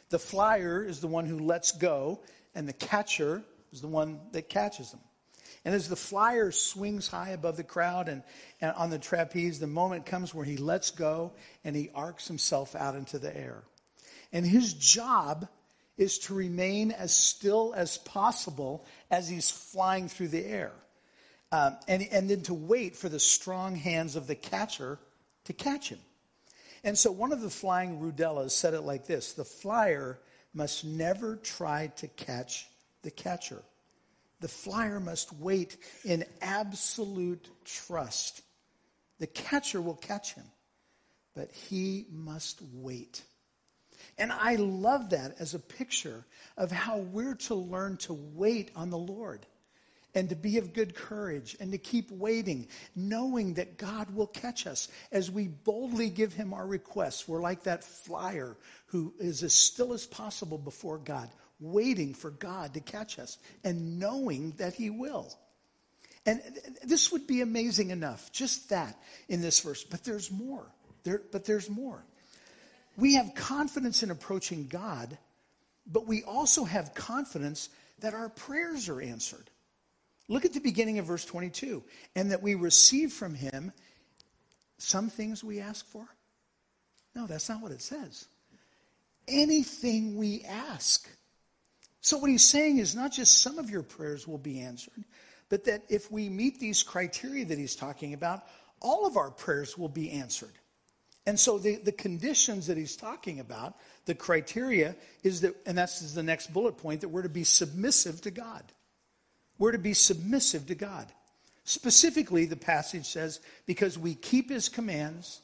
The 0.09 0.19
flyer 0.19 0.83
is 0.83 0.99
the 0.99 1.07
one 1.07 1.25
who 1.25 1.39
lets 1.39 1.71
go, 1.71 2.19
and 2.53 2.67
the 2.67 2.73
catcher 2.73 3.43
is 3.71 3.81
the 3.81 3.87
one 3.87 4.19
that 4.31 4.49
catches 4.49 4.91
them. 4.91 5.01
And 5.63 5.75
as 5.75 5.87
the 5.87 5.95
flyer 5.95 6.51
swings 6.51 7.07
high 7.07 7.29
above 7.29 7.57
the 7.57 7.63
crowd 7.63 8.09
and, 8.09 8.23
and, 8.61 8.71
on 8.73 8.89
the 8.89 8.97
trapeze, 8.97 9.59
the 9.59 9.67
moment 9.67 10.05
comes 10.05 10.33
where 10.33 10.45
he 10.45 10.57
lets 10.57 10.91
go 10.91 11.33
and 11.63 11.75
he 11.75 11.91
arcs 11.93 12.27
himself 12.27 12.75
out 12.75 12.95
into 12.95 13.19
the 13.19 13.35
air. 13.35 13.63
And 14.33 14.45
his 14.45 14.73
job 14.73 15.47
is 15.97 16.19
to 16.19 16.33
remain 16.33 16.91
as 16.91 17.13
still 17.13 17.73
as 17.75 17.97
possible 17.97 18.85
as 19.11 19.29
he's 19.29 19.51
flying 19.51 20.07
through 20.07 20.29
the 20.29 20.45
air. 20.45 20.71
Um, 21.51 21.77
and, 21.87 22.07
and 22.11 22.29
then 22.29 22.41
to 22.43 22.53
wait 22.53 22.95
for 22.95 23.09
the 23.09 23.19
strong 23.19 23.75
hands 23.75 24.15
of 24.15 24.25
the 24.25 24.35
catcher 24.35 24.97
to 25.45 25.53
catch 25.53 25.89
him. 25.89 25.99
And 26.83 26.97
so 26.97 27.11
one 27.11 27.33
of 27.33 27.41
the 27.41 27.49
flying 27.49 27.99
Rudellas 27.99 28.55
said 28.55 28.73
it 28.73 28.81
like 28.81 29.05
this 29.05 29.33
The 29.33 29.45
flyer 29.45 30.19
must 30.53 30.85
never 30.85 31.35
try 31.35 31.87
to 31.97 32.07
catch 32.07 32.67
the 33.03 33.11
catcher. 33.11 33.61
The 34.39 34.47
flyer 34.47 34.99
must 34.99 35.33
wait 35.33 35.77
in 36.03 36.25
absolute 36.41 37.47
trust. 37.63 38.41
The 39.19 39.27
catcher 39.27 39.79
will 39.79 39.95
catch 39.95 40.33
him, 40.33 40.45
but 41.35 41.51
he 41.51 42.07
must 42.11 42.59
wait. 42.73 43.21
And 44.17 44.31
I 44.31 44.55
love 44.55 45.11
that 45.11 45.35
as 45.39 45.53
a 45.53 45.59
picture 45.59 46.25
of 46.57 46.71
how 46.71 46.97
we're 46.97 47.35
to 47.35 47.55
learn 47.55 47.97
to 47.97 48.13
wait 48.13 48.71
on 48.75 48.89
the 48.89 48.97
Lord 48.97 49.45
and 50.13 50.29
to 50.29 50.35
be 50.35 50.57
of 50.57 50.73
good 50.73 50.93
courage 50.95 51.55
and 51.59 51.71
to 51.71 51.77
keep 51.77 52.11
waiting, 52.11 52.67
knowing 52.95 53.53
that 53.53 53.77
God 53.77 54.13
will 54.13 54.27
catch 54.27 54.67
us 54.67 54.89
as 55.11 55.31
we 55.31 55.47
boldly 55.47 56.09
give 56.09 56.33
Him 56.33 56.53
our 56.53 56.65
requests. 56.67 57.27
We're 57.27 57.41
like 57.41 57.63
that 57.63 57.83
flyer 57.83 58.57
who 58.87 59.13
is 59.19 59.43
as 59.43 59.53
still 59.53 59.93
as 59.93 60.05
possible 60.05 60.57
before 60.57 60.97
God, 60.97 61.29
waiting 61.61 62.13
for 62.13 62.31
God 62.31 62.73
to 62.73 62.81
catch 62.81 63.19
us 63.19 63.37
and 63.63 63.99
knowing 63.99 64.51
that 64.57 64.73
He 64.73 64.89
will. 64.89 65.33
And 66.25 66.41
this 66.83 67.11
would 67.11 67.25
be 67.25 67.41
amazing 67.41 67.89
enough, 67.89 68.31
just 68.31 68.69
that 68.69 68.99
in 69.29 69.41
this 69.41 69.59
verse. 69.61 69.83
But 69.83 70.03
there's 70.03 70.29
more. 70.29 70.65
There, 71.03 71.21
but 71.31 71.45
there's 71.45 71.69
more. 71.69 72.03
We 72.97 73.15
have 73.15 73.33
confidence 73.33 74.03
in 74.03 74.11
approaching 74.11 74.67
God, 74.67 75.17
but 75.87 76.05
we 76.05 76.23
also 76.23 76.63
have 76.63 76.93
confidence 76.93 77.69
that 77.99 78.13
our 78.13 78.29
prayers 78.29 78.89
are 78.89 79.01
answered. 79.01 79.49
Look 80.27 80.45
at 80.45 80.53
the 80.53 80.59
beginning 80.59 80.99
of 80.99 81.05
verse 81.05 81.25
22 81.25 81.83
and 82.15 82.31
that 82.31 82.41
we 82.41 82.55
receive 82.55 83.11
from 83.11 83.33
him 83.33 83.71
some 84.77 85.09
things 85.09 85.43
we 85.43 85.59
ask 85.59 85.85
for. 85.87 86.05
No, 87.15 87.27
that's 87.27 87.49
not 87.49 87.61
what 87.61 87.71
it 87.71 87.81
says. 87.81 88.27
Anything 89.27 90.15
we 90.15 90.43
ask, 90.43 91.07
So, 92.01 92.17
what 92.17 92.31
he's 92.31 92.45
saying 92.45 92.79
is 92.79 92.95
not 92.95 93.11
just 93.11 93.41
some 93.41 93.59
of 93.59 93.69
your 93.69 93.83
prayers 93.83 94.27
will 94.27 94.39
be 94.39 94.59
answered, 94.59 95.05
but 95.49 95.65
that 95.65 95.83
if 95.87 96.11
we 96.11 96.29
meet 96.29 96.59
these 96.59 96.81
criteria 96.81 97.45
that 97.45 97.57
he's 97.59 97.75
talking 97.75 98.15
about, 98.15 98.43
all 98.81 99.05
of 99.05 99.17
our 99.17 99.29
prayers 99.29 99.77
will 99.77 99.89
be 99.89 100.09
answered. 100.11 100.53
And 101.27 101.39
so, 101.39 101.59
the, 101.59 101.75
the 101.75 101.91
conditions 101.91 102.65
that 102.67 102.77
he's 102.77 102.95
talking 102.95 103.39
about, 103.39 103.75
the 104.05 104.15
criteria, 104.15 104.95
is 105.21 105.41
that, 105.41 105.55
and 105.67 105.77
that's 105.77 106.13
the 106.13 106.23
next 106.23 106.51
bullet 106.51 106.77
point, 106.77 107.01
that 107.01 107.09
we're 107.09 107.21
to 107.21 107.29
be 107.29 107.43
submissive 107.43 108.21
to 108.21 108.31
God. 108.31 108.63
We're 109.59 109.73
to 109.73 109.77
be 109.77 109.93
submissive 109.93 110.65
to 110.67 110.75
God. 110.75 111.05
Specifically, 111.63 112.45
the 112.45 112.55
passage 112.55 113.05
says, 113.05 113.39
because 113.67 113.99
we 113.99 114.15
keep 114.15 114.49
his 114.49 114.67
commands 114.67 115.41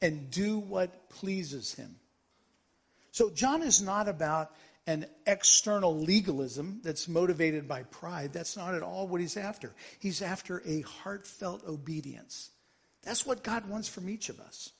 and 0.00 0.28
do 0.32 0.58
what 0.58 1.08
pleases 1.10 1.72
him. 1.72 1.94
So, 3.12 3.30
John 3.30 3.62
is 3.62 3.80
not 3.80 4.08
about 4.08 4.50
an 4.86 5.06
external 5.26 5.96
legalism 5.96 6.80
that's 6.82 7.08
motivated 7.08 7.68
by 7.68 7.84
pride. 7.84 8.32
That's 8.32 8.56
not 8.56 8.74
at 8.74 8.82
all 8.82 9.06
what 9.06 9.20
he's 9.20 9.36
after. 9.36 9.72
He's 10.00 10.22
after 10.22 10.62
a 10.66 10.80
heartfelt 10.82 11.64
obedience. 11.66 12.50
That's 13.02 13.24
what 13.24 13.44
God 13.44 13.68
wants 13.68 13.88
from 13.88 14.08
each 14.08 14.28
of 14.28 14.40
us. 14.40 14.70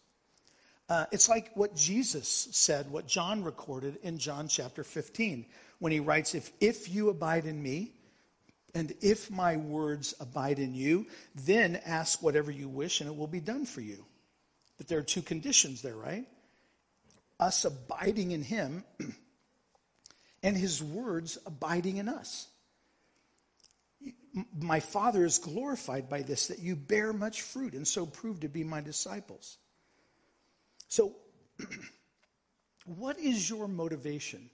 Uh, 0.89 1.07
it's 1.13 1.29
like 1.29 1.51
what 1.55 1.75
Jesus 1.77 2.49
said, 2.51 2.91
what 2.91 3.07
John 3.07 3.45
recorded 3.45 3.99
in 4.03 4.19
John 4.19 4.49
chapter 4.49 4.85
15, 4.85 5.47
when 5.79 5.93
he 5.93 6.01
writes, 6.01 6.35
if, 6.35 6.53
if 6.61 6.93
you 6.93 7.09
abide 7.09 7.47
in 7.47 7.63
me, 7.63 7.93
and 8.75 8.93
if 9.01 9.31
my 9.31 9.57
words 9.57 10.15
abide 10.19 10.59
in 10.59 10.75
you, 10.75 11.07
then 11.35 11.81
ask 11.85 12.23
whatever 12.23 12.51
you 12.51 12.69
wish, 12.69 13.01
and 13.01 13.09
it 13.09 13.17
will 13.17 13.27
be 13.27 13.41
done 13.41 13.67
for 13.67 13.81
you. 13.81 14.05
But 14.79 14.89
there 14.89 14.99
are 14.99 15.03
two 15.03 15.23
conditions 15.23 15.83
there, 15.83 15.95
right? 15.95 16.27
Us 17.39 17.65
abiding 17.65 18.33
in 18.33 18.43
him 18.43 18.85
and 20.43 20.57
his 20.57 20.83
words 20.83 21.39
abiding 21.47 21.99
in 21.99 22.09
us. 22.09 22.49
My 24.59 24.81
Father 24.81 25.25
is 25.25 25.39
glorified 25.39 26.09
by 26.09 26.23
this, 26.23 26.49
that 26.49 26.59
you 26.59 26.75
bear 26.75 27.13
much 27.13 27.43
fruit 27.43 27.75
and 27.75 27.87
so 27.87 28.07
prove 28.07 28.41
to 28.41 28.49
be 28.49 28.65
my 28.65 28.81
disciples. 28.81 29.59
So, 30.89 31.15
what 32.85 33.19
is 33.19 33.49
your 33.49 33.69
motivation 33.69 34.51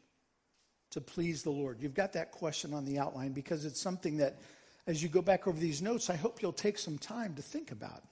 to 0.91 1.01
please 1.01 1.43
the 1.43 1.51
Lord? 1.51 1.79
You've 1.81 1.95
got 1.95 2.13
that 2.15 2.33
question 2.33 2.75
on 2.75 2.85
the 2.85 2.99
outline 2.99 3.33
because 3.33 3.65
it's 3.65 3.81
something 3.81 4.17
that, 4.19 4.41
as 4.87 5.03
you 5.03 5.09
go 5.09 5.23
back 5.23 5.47
over 5.47 5.59
these 5.59 5.81
notes, 5.81 6.11
I 6.11 6.17
hope 6.17 6.43
you'll 6.43 6.53
take 6.53 6.79
some 6.79 6.99
time 6.99 7.35
to 7.35 7.43
think 7.43 7.71
about. 7.71 8.03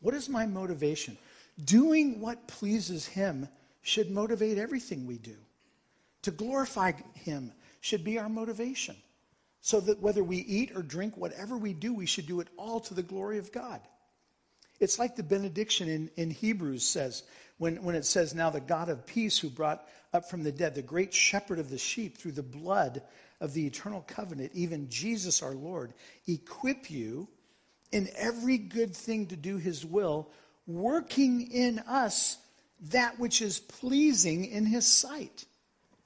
What 0.00 0.14
is 0.14 0.28
my 0.28 0.46
motivation? 0.46 1.18
Doing 1.62 2.20
what 2.20 2.48
pleases 2.48 3.06
Him 3.06 3.46
should 3.82 4.10
motivate 4.10 4.58
everything 4.58 5.06
we 5.06 5.18
do. 5.18 5.36
To 6.22 6.30
glorify 6.30 6.92
Him 7.14 7.52
should 7.80 8.04
be 8.04 8.18
our 8.18 8.28
motivation. 8.28 8.96
So 9.62 9.80
that 9.80 10.00
whether 10.00 10.24
we 10.24 10.38
eat 10.38 10.72
or 10.74 10.82
drink, 10.82 11.16
whatever 11.16 11.56
we 11.56 11.74
do, 11.74 11.94
we 11.94 12.06
should 12.06 12.26
do 12.26 12.40
it 12.40 12.48
all 12.56 12.80
to 12.80 12.94
the 12.94 13.02
glory 13.02 13.38
of 13.38 13.52
God. 13.52 13.80
It's 14.78 14.98
like 14.98 15.16
the 15.16 15.22
benediction 15.22 15.88
in, 15.88 16.10
in 16.16 16.30
Hebrews 16.30 16.86
says, 16.86 17.22
when, 17.58 17.82
when 17.82 17.94
it 17.94 18.06
says, 18.06 18.34
Now 18.34 18.48
the 18.48 18.60
God 18.60 18.88
of 18.88 19.06
peace 19.06 19.38
who 19.38 19.50
brought 19.50 19.86
up 20.14 20.30
from 20.30 20.42
the 20.42 20.52
dead, 20.52 20.74
the 20.74 20.82
great 20.82 21.12
shepherd 21.12 21.58
of 21.58 21.68
the 21.68 21.78
sheep 21.78 22.16
through 22.16 22.32
the 22.32 22.42
blood 22.42 23.02
of 23.40 23.52
the 23.52 23.66
eternal 23.66 24.02
covenant, 24.06 24.52
even 24.54 24.88
Jesus 24.88 25.42
our 25.42 25.54
Lord, 25.54 25.92
equip 26.26 26.90
you 26.90 27.28
in 27.92 28.08
every 28.16 28.56
good 28.56 28.96
thing 28.96 29.26
to 29.26 29.36
do 29.36 29.58
his 29.58 29.84
will, 29.84 30.30
working 30.66 31.50
in 31.50 31.80
us 31.80 32.38
that 32.90 33.18
which 33.18 33.42
is 33.42 33.60
pleasing 33.60 34.46
in 34.46 34.64
his 34.64 34.86
sight 34.86 35.44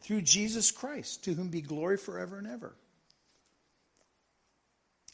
through 0.05 0.23
Jesus 0.23 0.71
Christ, 0.71 1.25
to 1.25 1.35
whom 1.35 1.49
be 1.49 1.63
glory 1.63 1.97
forever 1.97 2.39
and 2.39 2.47
ever. 2.47 2.77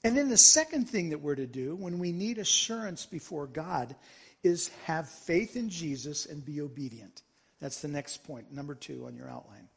And 0.02 0.16
then 0.16 0.28
the 0.28 0.36
second 0.36 0.88
thing 0.88 1.10
that 1.10 1.20
we're 1.20 1.36
to 1.36 1.46
do 1.46 1.76
when 1.76 1.98
we 1.98 2.10
need 2.12 2.38
assurance 2.38 3.06
before 3.06 3.46
God 3.46 3.94
is 4.42 4.70
have 4.84 5.08
faith 5.08 5.56
in 5.56 5.68
Jesus 5.70 6.26
and 6.26 6.44
be 6.44 6.60
obedient. 6.60 7.22
That's 7.60 7.80
the 7.80 7.88
next 7.88 8.24
point, 8.24 8.52
number 8.52 8.74
two 8.74 9.06
on 9.06 9.14
your 9.14 9.28
outline. 9.28 9.68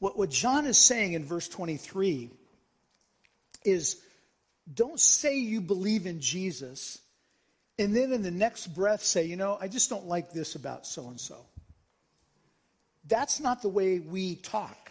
What, 0.00 0.18
what 0.18 0.30
John 0.30 0.66
is 0.66 0.76
saying 0.76 1.14
in 1.14 1.24
verse 1.24 1.48
23 1.48 2.30
is 3.64 4.00
don't 4.72 5.00
say 5.00 5.38
you 5.38 5.60
believe 5.60 6.06
in 6.06 6.20
Jesus 6.20 6.98
and 7.78 7.96
then 7.96 8.12
in 8.12 8.22
the 8.22 8.30
next 8.30 8.66
breath 8.74 9.02
say, 9.02 9.24
you 9.24 9.36
know, 9.36 9.56
I 9.58 9.68
just 9.68 9.88
don't 9.88 10.06
like 10.06 10.32
this 10.32 10.54
about 10.54 10.86
so 10.86 11.08
and 11.08 11.18
so. 11.18 11.46
That's 13.06 13.40
not 13.40 13.62
the 13.62 13.68
way 13.68 13.98
we 13.98 14.36
talk. 14.36 14.90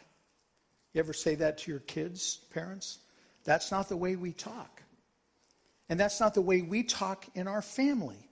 You 0.94 1.00
ever 1.00 1.14
say 1.14 1.36
that 1.36 1.60
to 1.60 1.72
your 1.72 1.80
kids, 1.82 2.40
parents? 2.54 3.00
That's 3.44 3.72
not 3.72 3.90
the 3.90 3.98
way 3.98 4.16
we 4.16 4.32
talk. 4.32 4.82
And 5.88 6.00
that's 6.00 6.20
not 6.20 6.34
the 6.34 6.42
way 6.42 6.62
we 6.62 6.84
talk 6.84 7.26
in 7.36 7.48
our 7.48 7.62
family. 7.62 8.30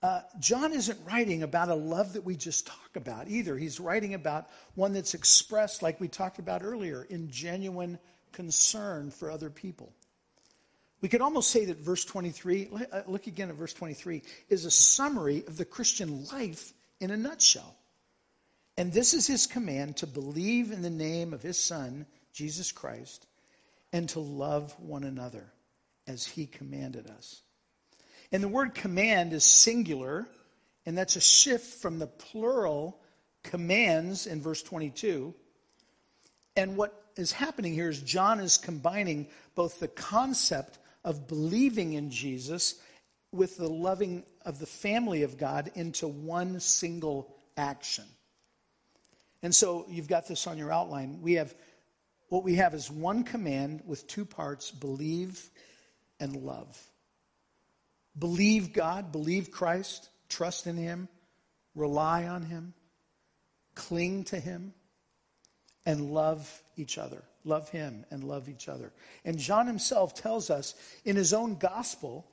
Uh, 0.00 0.20
John 0.38 0.72
isn't 0.72 0.98
writing 1.04 1.42
about 1.42 1.68
a 1.68 1.74
love 1.74 2.12
that 2.12 2.24
we 2.24 2.36
just 2.36 2.68
talk 2.68 2.94
about 2.94 3.28
either. 3.28 3.56
He's 3.56 3.80
writing 3.80 4.14
about 4.14 4.48
one 4.74 4.92
that's 4.92 5.14
expressed, 5.14 5.82
like 5.82 6.00
we 6.00 6.06
talked 6.06 6.38
about 6.38 6.62
earlier, 6.62 7.04
in 7.10 7.30
genuine 7.30 7.98
concern 8.32 9.10
for 9.10 9.30
other 9.30 9.50
people. 9.50 9.92
We 11.00 11.08
could 11.08 11.20
almost 11.20 11.50
say 11.50 11.64
that 11.66 11.78
verse 11.78 12.04
23, 12.04 12.68
uh, 12.92 13.02
look 13.06 13.26
again 13.26 13.50
at 13.50 13.56
verse 13.56 13.72
23, 13.72 14.22
is 14.48 14.64
a 14.64 14.70
summary 14.70 15.44
of 15.46 15.56
the 15.56 15.64
Christian 15.64 16.26
life 16.32 16.72
in 17.00 17.10
a 17.10 17.16
nutshell. 17.16 17.76
And 18.78 18.92
this 18.92 19.12
is 19.12 19.26
his 19.26 19.48
command 19.48 19.96
to 19.96 20.06
believe 20.06 20.70
in 20.70 20.82
the 20.82 20.88
name 20.88 21.34
of 21.34 21.42
his 21.42 21.58
Son, 21.58 22.06
Jesus 22.32 22.70
Christ, 22.70 23.26
and 23.92 24.08
to 24.10 24.20
love 24.20 24.72
one 24.78 25.02
another 25.02 25.52
as 26.06 26.24
he 26.24 26.46
commanded 26.46 27.10
us. 27.10 27.42
And 28.30 28.40
the 28.40 28.46
word 28.46 28.76
command 28.76 29.32
is 29.32 29.42
singular, 29.42 30.28
and 30.86 30.96
that's 30.96 31.16
a 31.16 31.20
shift 31.20 31.82
from 31.82 31.98
the 31.98 32.06
plural 32.06 33.00
commands 33.42 34.28
in 34.28 34.40
verse 34.40 34.62
22. 34.62 35.34
And 36.54 36.76
what 36.76 37.02
is 37.16 37.32
happening 37.32 37.74
here 37.74 37.88
is 37.88 38.00
John 38.00 38.38
is 38.38 38.58
combining 38.58 39.26
both 39.56 39.80
the 39.80 39.88
concept 39.88 40.78
of 41.02 41.26
believing 41.26 41.94
in 41.94 42.12
Jesus 42.12 42.76
with 43.32 43.56
the 43.56 43.68
loving 43.68 44.22
of 44.46 44.60
the 44.60 44.66
family 44.66 45.24
of 45.24 45.36
God 45.36 45.72
into 45.74 46.06
one 46.06 46.60
single 46.60 47.34
action. 47.56 48.04
And 49.42 49.54
so 49.54 49.86
you've 49.88 50.08
got 50.08 50.26
this 50.26 50.46
on 50.46 50.58
your 50.58 50.72
outline. 50.72 51.20
We 51.22 51.34
have 51.34 51.54
what 52.28 52.44
we 52.44 52.56
have 52.56 52.74
is 52.74 52.90
one 52.90 53.24
command 53.24 53.82
with 53.86 54.06
two 54.06 54.24
parts 54.24 54.70
believe 54.70 55.50
and 56.20 56.36
love. 56.36 56.78
Believe 58.18 58.72
God, 58.72 59.12
believe 59.12 59.50
Christ, 59.50 60.08
trust 60.28 60.66
in 60.66 60.76
Him, 60.76 61.08
rely 61.74 62.26
on 62.26 62.42
Him, 62.42 62.74
cling 63.74 64.24
to 64.24 64.38
Him, 64.38 64.74
and 65.86 66.12
love 66.12 66.62
each 66.76 66.98
other. 66.98 67.22
Love 67.44 67.70
Him 67.70 68.04
and 68.10 68.24
love 68.24 68.48
each 68.48 68.68
other. 68.68 68.92
And 69.24 69.38
John 69.38 69.66
himself 69.66 70.14
tells 70.14 70.50
us 70.50 70.74
in 71.04 71.16
his 71.16 71.32
own 71.32 71.54
gospel 71.54 72.26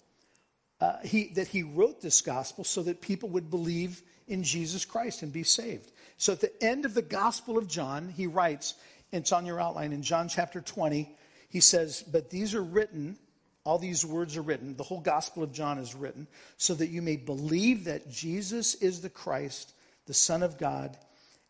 uh, 0.82 0.98
he, 1.04 1.28
that 1.36 1.48
he 1.48 1.64
wrote 1.64 2.02
this 2.02 2.20
gospel 2.20 2.66
so 2.66 2.84
that 2.84 3.00
people 3.00 3.30
would 3.30 3.50
believe 3.50 4.02
in 4.28 4.44
Jesus 4.44 4.84
Christ 4.84 5.22
and 5.22 5.32
be 5.32 5.44
saved. 5.44 5.92
So 6.18 6.34
at 6.34 6.42
the 6.42 6.64
end 6.64 6.86
of 6.86 6.94
the 6.94 7.02
Gospel 7.02 7.58
of 7.58 7.68
John, 7.68 8.10
he 8.10 8.28
writes, 8.28 8.76
it's 9.12 9.32
on 9.32 9.46
your 9.46 9.62
outline 9.62 9.94
in 9.94 10.02
John 10.02 10.28
chapter 10.28 10.62
20, 10.62 11.10
he 11.50 11.60
says, 11.60 12.04
But 12.04 12.30
these 12.30 12.54
are 12.54 12.64
written, 12.64 13.18
all 13.64 13.80
these 13.80 14.06
words 14.06 14.38
are 14.38 14.42
written, 14.42 14.76
the 14.76 14.84
whole 14.84 15.00
Gospel 15.00 15.44
of 15.44 15.52
John 15.52 15.78
is 15.78 15.96
written, 15.96 16.28
so 16.58 16.74
that 16.76 16.88
you 16.88 17.02
may 17.02 17.16
believe 17.16 17.86
that 17.86 18.10
Jesus 18.10 18.76
is 18.76 19.02
the 19.02 19.10
Christ, 19.10 19.74
the 20.06 20.14
Son 20.14 20.44
of 20.44 20.58
God, 20.58 20.98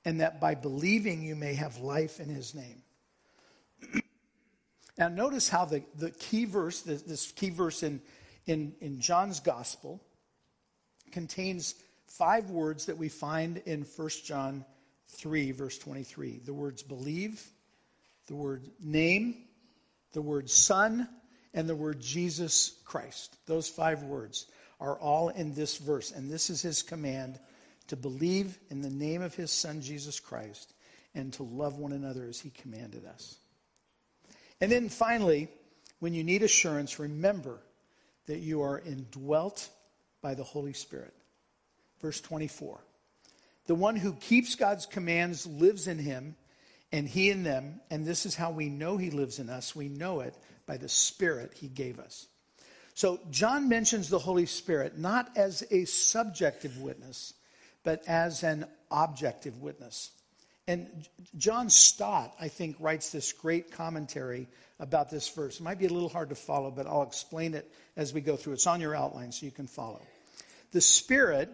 and 0.04 0.22
that 0.22 0.40
by 0.40 0.56
believing 0.56 1.24
you 1.24 1.36
may 1.36 1.56
have 1.56 1.78
life 1.80 2.20
in 2.20 2.30
his 2.30 2.54
name. 2.54 2.84
now, 4.98 5.08
notice 5.08 5.50
how 5.50 5.66
the, 5.66 5.84
the 5.96 6.12
key 6.12 6.46
verse, 6.46 6.82
this, 6.82 7.02
this 7.02 7.32
key 7.32 7.50
verse 7.50 7.84
in, 7.84 8.02
in, 8.46 8.74
in 8.80 9.00
John's 9.00 9.40
Gospel, 9.40 10.02
contains 11.12 11.76
five 12.18 12.50
words 12.50 12.86
that 12.86 12.98
we 12.98 13.10
find 13.10 13.58
in 13.66 13.82
1 13.84 14.10
John 14.24 14.66
3, 15.08 15.52
verse 15.52 15.78
23. 15.78 16.40
The 16.46 16.54
words 16.54 16.82
believe, 16.82 17.44
the 18.28 18.36
word 18.36 18.70
name, 18.80 19.36
the 20.14 20.22
word 20.22 20.50
son, 20.50 21.08
and 21.54 21.68
the 21.68 21.76
word 21.76 22.00
Jesus 22.00 22.80
Christ. 22.86 23.38
Those 23.46 23.68
five 23.68 24.04
words 24.04 24.48
are 24.80 24.98
all 25.00 25.30
in 25.30 25.54
this 25.54 25.78
verse. 25.78 26.12
And 26.12 26.30
this 26.30 26.50
is 26.50 26.62
his 26.62 26.82
command 26.82 27.40
to 27.88 27.96
believe 27.96 28.58
in 28.70 28.82
the 28.82 28.90
name 28.90 29.22
of 29.22 29.36
his 29.36 29.52
son, 29.52 29.82
Jesus 29.82 30.20
Christ, 30.20 30.74
and 31.14 31.32
to 31.34 31.44
love 31.44 31.78
one 31.78 31.92
another 31.92 32.26
as 32.28 32.40
he 32.40 32.50
commanded 32.50 33.06
us. 33.06 33.38
And 34.62 34.72
then 34.72 34.90
finally, 34.90 35.50
when 36.00 36.14
you 36.14 36.24
need 36.24 36.44
assurance, 36.44 36.98
remember 36.98 37.60
that 38.28 38.40
you 38.40 38.62
are 38.62 38.80
indwelt 38.80 39.70
by 40.22 40.34
the 40.34 40.44
Holy 40.44 40.74
Spirit. 40.74 41.14
Verse 42.02 42.22
24. 42.22 42.80
The 43.68 43.76
one 43.76 43.96
who 43.96 44.14
keeps 44.14 44.56
God's 44.56 44.86
commands 44.86 45.48
lives 45.48 45.88
in 45.88 45.98
him, 45.98 46.36
and 46.92 47.08
he 47.08 47.30
in 47.30 47.44
them, 47.44 47.82
and 47.90 48.06
this 48.06 48.26
is 48.26 48.36
how 48.36 48.52
we 48.52 48.70
know 48.70 48.98
he 48.98 49.10
lives 49.10 49.40
in 49.40 49.50
us. 49.50 49.76
We 49.76 49.90
know 49.90 50.20
it 50.22 50.36
by 50.66 50.78
the 50.78 50.90
Spirit 50.90 51.54
he 51.56 51.68
gave 51.68 52.00
us. 52.00 52.28
So 52.94 53.20
John 53.30 53.68
mentions 53.68 54.10
the 54.10 54.20
Holy 54.20 54.46
Spirit 54.46 54.98
not 54.98 55.36
as 55.36 55.64
a 55.72 55.86
subjective 55.86 56.80
witness, 56.80 57.34
but 57.84 58.04
as 58.08 58.44
an 58.44 58.66
objective 58.90 59.62
witness. 59.62 60.12
And 60.68 61.08
John 61.38 61.70
Stott, 61.70 62.34
I 62.40 62.48
think, 62.48 62.78
writes 62.80 63.12
this 63.12 63.34
great 63.34 63.72
commentary 63.72 64.48
about 64.80 65.10
this 65.10 65.30
verse. 65.30 65.60
It 65.60 65.64
might 65.64 65.78
be 65.78 65.86
a 65.86 65.94
little 65.94 66.10
hard 66.10 66.30
to 66.30 66.36
follow, 66.36 66.72
but 66.72 66.88
I'll 66.88 67.04
explain 67.04 67.54
it 67.54 67.72
as 67.96 68.14
we 68.14 68.22
go 68.22 68.36
through. 68.36 68.54
It's 68.54 68.68
on 68.68 68.82
your 68.82 68.96
outline 68.96 69.32
so 69.32 69.46
you 69.46 69.52
can 69.52 69.68
follow. 69.68 70.02
The 70.72 70.82
Spirit, 70.82 71.50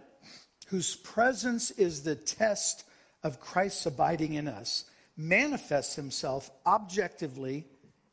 whose 0.72 0.96
presence 0.96 1.70
is 1.72 2.02
the 2.02 2.16
test 2.16 2.86
of 3.24 3.42
Christ's 3.42 3.86
abiding 3.86 4.36
in 4.36 4.48
us, 4.48 4.86
manifests 5.18 5.96
himself 5.96 6.50
objectively 6.66 7.66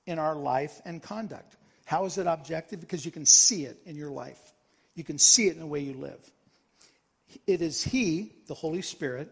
in 0.06 0.18
our 0.18 0.34
life 0.34 0.80
and 0.84 1.00
conduct. 1.00 1.56
How 1.84 2.04
is 2.04 2.18
it 2.18 2.26
objective? 2.26 2.80
Because 2.80 3.04
you 3.04 3.12
can 3.12 3.24
see 3.24 3.64
it 3.64 3.78
in 3.86 3.94
your 3.94 4.10
life, 4.10 4.40
you 4.96 5.04
can 5.04 5.18
see 5.18 5.46
it 5.46 5.54
in 5.54 5.60
the 5.60 5.66
way 5.66 5.78
you 5.78 5.94
live. 5.94 6.18
It 7.46 7.62
is 7.62 7.80
He, 7.80 8.32
the 8.48 8.54
Holy 8.54 8.82
Spirit, 8.82 9.30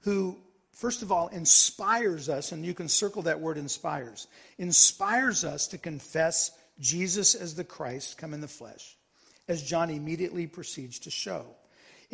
who, 0.00 0.38
first 0.72 1.02
of 1.02 1.12
all, 1.12 1.28
inspires 1.28 2.30
us, 2.30 2.52
and 2.52 2.64
you 2.64 2.72
can 2.72 2.88
circle 2.88 3.22
that 3.22 3.40
word 3.40 3.58
inspires, 3.58 4.26
inspires 4.56 5.44
us 5.44 5.66
to 5.68 5.78
confess 5.78 6.50
Jesus 6.80 7.34
as 7.34 7.54
the 7.54 7.64
Christ 7.64 8.16
come 8.16 8.32
in 8.32 8.40
the 8.40 8.48
flesh, 8.48 8.96
as 9.48 9.62
John 9.62 9.90
immediately 9.90 10.46
proceeds 10.46 11.00
to 11.00 11.10
show. 11.10 11.44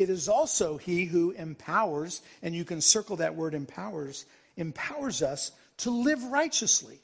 It 0.01 0.09
is 0.09 0.27
also 0.27 0.77
He 0.77 1.05
who 1.05 1.31
empowers, 1.31 2.21
and 2.41 2.55
you 2.55 2.65
can 2.65 2.81
circle 2.81 3.17
that 3.17 3.35
word 3.35 3.53
empowers, 3.53 4.25
empowers 4.57 5.21
us 5.21 5.51
to 5.77 5.91
live 5.91 6.23
righteously 6.23 6.99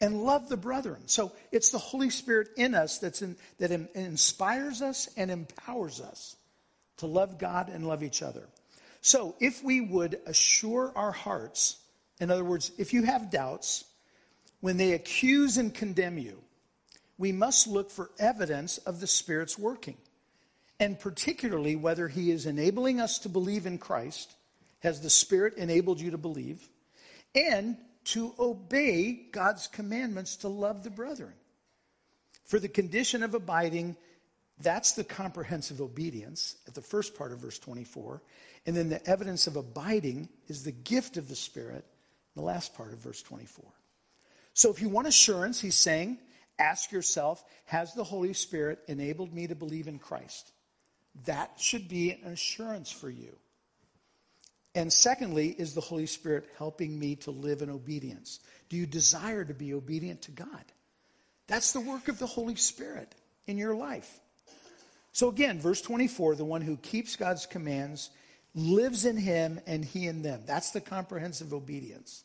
and 0.00 0.22
love 0.22 0.48
the 0.48 0.56
brethren. 0.56 1.02
So 1.06 1.32
it's 1.50 1.70
the 1.70 1.78
Holy 1.78 2.10
Spirit 2.10 2.48
in 2.56 2.74
us 2.74 2.98
that's 2.98 3.22
in, 3.22 3.36
that 3.58 3.70
inspires 3.70 4.82
us 4.82 5.08
and 5.16 5.30
empowers 5.30 6.00
us 6.00 6.36
to 6.98 7.06
love 7.06 7.38
God 7.38 7.68
and 7.68 7.86
love 7.86 8.02
each 8.02 8.22
other. 8.22 8.46
So 9.00 9.34
if 9.40 9.64
we 9.64 9.80
would 9.80 10.20
assure 10.26 10.92
our 10.94 11.12
hearts, 11.12 11.78
in 12.20 12.30
other 12.30 12.44
words, 12.44 12.70
if 12.76 12.92
you 12.92 13.04
have 13.04 13.30
doubts, 13.30 13.84
when 14.60 14.76
they 14.76 14.92
accuse 14.92 15.56
and 15.56 15.72
condemn 15.72 16.18
you, 16.18 16.38
we 17.16 17.32
must 17.32 17.66
look 17.66 17.90
for 17.90 18.10
evidence 18.18 18.78
of 18.78 19.00
the 19.00 19.06
Spirit's 19.06 19.58
working, 19.58 19.96
and 20.80 20.98
particularly 20.98 21.76
whether 21.76 22.08
He 22.08 22.32
is 22.32 22.46
enabling 22.46 23.00
us 23.00 23.20
to 23.20 23.28
believe 23.28 23.66
in 23.66 23.78
Christ 23.78 24.34
has 24.80 25.00
the 25.00 25.10
Spirit 25.10 25.54
enabled 25.54 26.00
you 26.00 26.10
to 26.10 26.18
believe? 26.18 26.68
And 27.34 27.76
to 28.02 28.34
obey 28.38 29.26
God's 29.30 29.66
commandments 29.68 30.36
to 30.36 30.48
love 30.48 30.82
the 30.82 30.90
brethren. 30.90 31.34
For 32.44 32.58
the 32.58 32.68
condition 32.68 33.22
of 33.22 33.34
abiding, 33.34 33.96
that's 34.58 34.92
the 34.92 35.04
comprehensive 35.04 35.80
obedience 35.80 36.56
at 36.66 36.74
the 36.74 36.80
first 36.80 37.14
part 37.14 37.30
of 37.30 37.38
verse 37.38 37.58
24. 37.58 38.22
And 38.66 38.76
then 38.76 38.88
the 38.88 39.06
evidence 39.06 39.46
of 39.46 39.56
abiding 39.56 40.28
is 40.48 40.64
the 40.64 40.72
gift 40.72 41.16
of 41.18 41.28
the 41.28 41.36
Spirit, 41.36 41.84
the 42.34 42.42
last 42.42 42.74
part 42.74 42.92
of 42.92 42.98
verse 42.98 43.22
24. 43.22 43.64
So 44.54 44.70
if 44.70 44.80
you 44.80 44.88
want 44.88 45.06
assurance, 45.06 45.60
he's 45.60 45.76
saying, 45.76 46.18
ask 46.58 46.90
yourself, 46.90 47.44
has 47.66 47.94
the 47.94 48.04
Holy 48.04 48.32
Spirit 48.32 48.80
enabled 48.88 49.32
me 49.32 49.46
to 49.46 49.54
believe 49.54 49.88
in 49.88 49.98
Christ? 49.98 50.52
That 51.26 51.52
should 51.58 51.88
be 51.88 52.12
an 52.12 52.32
assurance 52.32 52.90
for 52.90 53.10
you. 53.10 53.36
And 54.74 54.92
secondly, 54.92 55.48
is 55.48 55.74
the 55.74 55.80
Holy 55.80 56.06
Spirit 56.06 56.48
helping 56.56 56.98
me 56.98 57.16
to 57.16 57.30
live 57.30 57.62
in 57.62 57.70
obedience? 57.70 58.38
Do 58.68 58.76
you 58.76 58.86
desire 58.86 59.44
to 59.44 59.54
be 59.54 59.74
obedient 59.74 60.22
to 60.22 60.30
God? 60.30 60.64
That's 61.48 61.72
the 61.72 61.80
work 61.80 62.08
of 62.08 62.18
the 62.20 62.26
Holy 62.26 62.54
Spirit 62.54 63.12
in 63.46 63.58
your 63.58 63.74
life. 63.74 64.20
So 65.12 65.28
again, 65.28 65.58
verse 65.58 65.82
24 65.82 66.36
the 66.36 66.44
one 66.44 66.62
who 66.62 66.76
keeps 66.76 67.16
God's 67.16 67.46
commands 67.46 68.10
lives 68.54 69.04
in 69.04 69.16
him 69.16 69.60
and 69.66 69.84
he 69.84 70.06
in 70.06 70.22
them. 70.22 70.42
That's 70.46 70.70
the 70.70 70.80
comprehensive 70.80 71.52
obedience. 71.52 72.24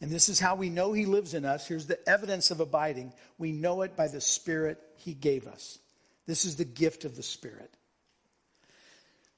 And 0.00 0.10
this 0.10 0.28
is 0.28 0.40
how 0.40 0.56
we 0.56 0.68
know 0.68 0.92
he 0.92 1.06
lives 1.06 1.32
in 1.32 1.44
us. 1.44 1.66
Here's 1.66 1.86
the 1.86 2.08
evidence 2.08 2.50
of 2.50 2.58
abiding. 2.58 3.12
We 3.38 3.52
know 3.52 3.82
it 3.82 3.96
by 3.96 4.08
the 4.08 4.20
Spirit 4.20 4.80
he 4.96 5.14
gave 5.14 5.46
us. 5.46 5.78
This 6.26 6.44
is 6.44 6.56
the 6.56 6.64
gift 6.64 7.04
of 7.04 7.14
the 7.14 7.22
Spirit. 7.22 7.72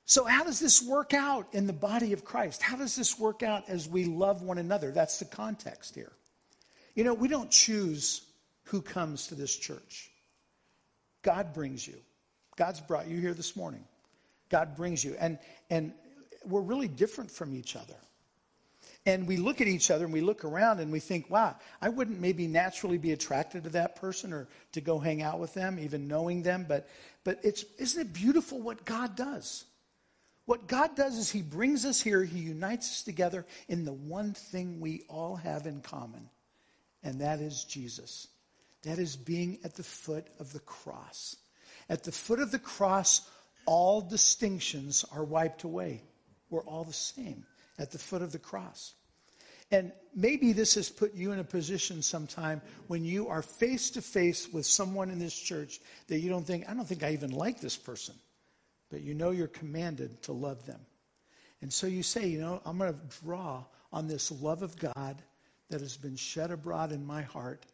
So, 0.07 0.25
how 0.25 0.45
does 0.45 0.61
this 0.61 0.83
work 0.83 1.15
out 1.15 1.47
in 1.53 1.67
the 1.67 1.73
body 1.73 2.13
of 2.13 2.25
Christ? 2.25 2.63
How 2.63 2.77
does 2.77 2.95
this 2.95 3.19
work 3.19 3.43
out 3.43 3.65
as 3.69 3.89
we 3.89 4.05
love 4.05 4.43
one 4.43 4.59
another? 4.59 4.91
That's 4.91 5.19
the 5.19 5.25
context 5.25 5.95
here. 5.95 6.13
You 6.95 7.05
know, 7.05 7.15
we 7.15 7.29
don't 7.29 7.51
choose 7.51 8.23
who 8.65 8.83
comes 8.83 9.29
to 9.29 9.35
this 9.35 9.55
church. 9.57 10.11
God 11.23 11.55
brings 11.55 11.87
you. 11.87 11.97
God's 12.57 12.81
brought 12.81 13.09
you 13.09 13.19
here 13.19 13.35
this 13.35 13.57
morning. 13.57 13.85
God 14.51 14.77
brings 14.77 15.03
you. 15.03 15.17
And, 15.19 15.39
and 15.71 15.93
we're 16.45 16.61
really 16.61 16.89
different 16.89 17.31
from 17.31 17.55
each 17.55 17.75
other. 17.75 17.97
And 19.07 19.27
we 19.27 19.37
look 19.37 19.61
at 19.61 19.67
each 19.67 19.91
other 19.91 20.05
and 20.05 20.13
we 20.13 20.21
look 20.21 20.45
around 20.45 20.81
and 20.81 20.93
we 20.93 21.01
think, 21.01 21.29
wow, 21.29 21.57
I 21.81 21.89
wouldn't 21.89 22.21
maybe 22.21 22.47
naturally 22.47 22.97
be 22.97 23.13
attracted 23.13 23.65
to 23.65 23.71
that 23.71 23.97
person 23.97 24.33
or 24.33 24.49
to 24.73 24.81
go 24.81 24.99
hang 24.99 25.23
out 25.23 25.41
with 25.41 25.53
them, 25.55 25.79
even 25.79 26.09
knowing 26.09 26.43
them. 26.43 26.65
But, 26.69 26.89
but 27.23 27.39
it's, 27.43 27.65
isn't 27.79 28.01
it 28.01 28.13
beautiful 28.13 28.61
what 28.61 28.85
God 28.85 29.17
does? 29.17 29.65
What 30.47 30.67
God 30.67 30.95
does 30.95 31.17
is 31.17 31.31
He 31.31 31.43
brings 31.43 31.85
us 31.85 32.01
here, 32.01 32.23
He 32.23 32.41
unites 32.41 32.91
us 32.91 33.03
together 33.03 33.47
in 33.69 33.85
the 33.85 33.93
one 33.93 34.35
thing 34.35 34.81
we 34.81 35.03
all 35.09 35.37
have 35.37 35.67
in 35.67 35.81
common, 35.81 36.29
and 37.03 37.21
that 37.21 37.41
is 37.41 37.65
Jesus. 37.65 38.29
That 38.83 38.99
is 38.99 39.17
being 39.17 39.59
at 39.65 39.75
the 39.75 39.83
foot 39.83 40.27
of 40.39 40.53
the 40.53 40.61
cross. 40.61 41.37
At 41.89 42.05
the 42.05 42.13
foot 42.13 42.41
of 42.41 42.51
the 42.51 42.59
cross, 42.59 43.23
all 43.67 44.03
distinctions 44.03 45.05
are 45.11 45.25
wiped 45.25 45.65
away. 45.65 46.03
We're 46.51 46.65
all 46.65 46.85
the 46.85 46.93
same 46.93 47.47
at 47.79 47.91
the 47.91 47.99
foot 47.99 48.21
of 48.21 48.33
the 48.33 48.39
cross. 48.39 48.93
And 49.71 49.93
maybe 50.15 50.53
this 50.53 50.75
has 50.75 50.91
put 50.91 51.15
you 51.15 51.33
in 51.33 51.39
a 51.39 51.45
position 51.45 52.03
sometime 52.03 52.61
when 52.87 53.05
you 53.05 53.29
are 53.29 53.41
face 53.41 53.91
to 53.93 54.03
face 54.03 54.53
with 54.53 54.67
someone 54.67 55.11
in 55.11 55.19
this 55.19 55.37
church 55.37 55.81
that 56.09 56.19
you 56.19 56.29
don't 56.29 56.47
think, 56.47 56.69
I 56.69 56.75
don't 56.75 56.87
think 56.87 57.03
I 57.03 57.13
even 57.13 57.31
like 57.31 57.61
this 57.61 57.77
person 57.77 58.15
but 58.91 59.03
you 59.03 59.15
know 59.15 59.31
you're 59.31 59.49
commanded 59.49 60.23
to 60.23 60.33
love 60.33 60.65
them. 60.67 60.81
And 61.63 61.73
so 61.73 61.87
you 61.87 62.03
say, 62.03 62.27
you 62.27 62.41
know, 62.41 62.61
I'm 62.65 62.79
going 62.79 62.93
to 62.93 63.19
draw 63.25 63.65
on 63.93 64.07
this 64.07 64.31
love 64.31 64.63
of 64.63 64.77
God 64.77 65.23
that 65.71 65.81
has 65.81 65.97
been 65.97 66.17
shed 66.17 66.51
abroad 66.51 66.93
in 66.93 67.07
my 67.07 67.23
heart 67.23 67.65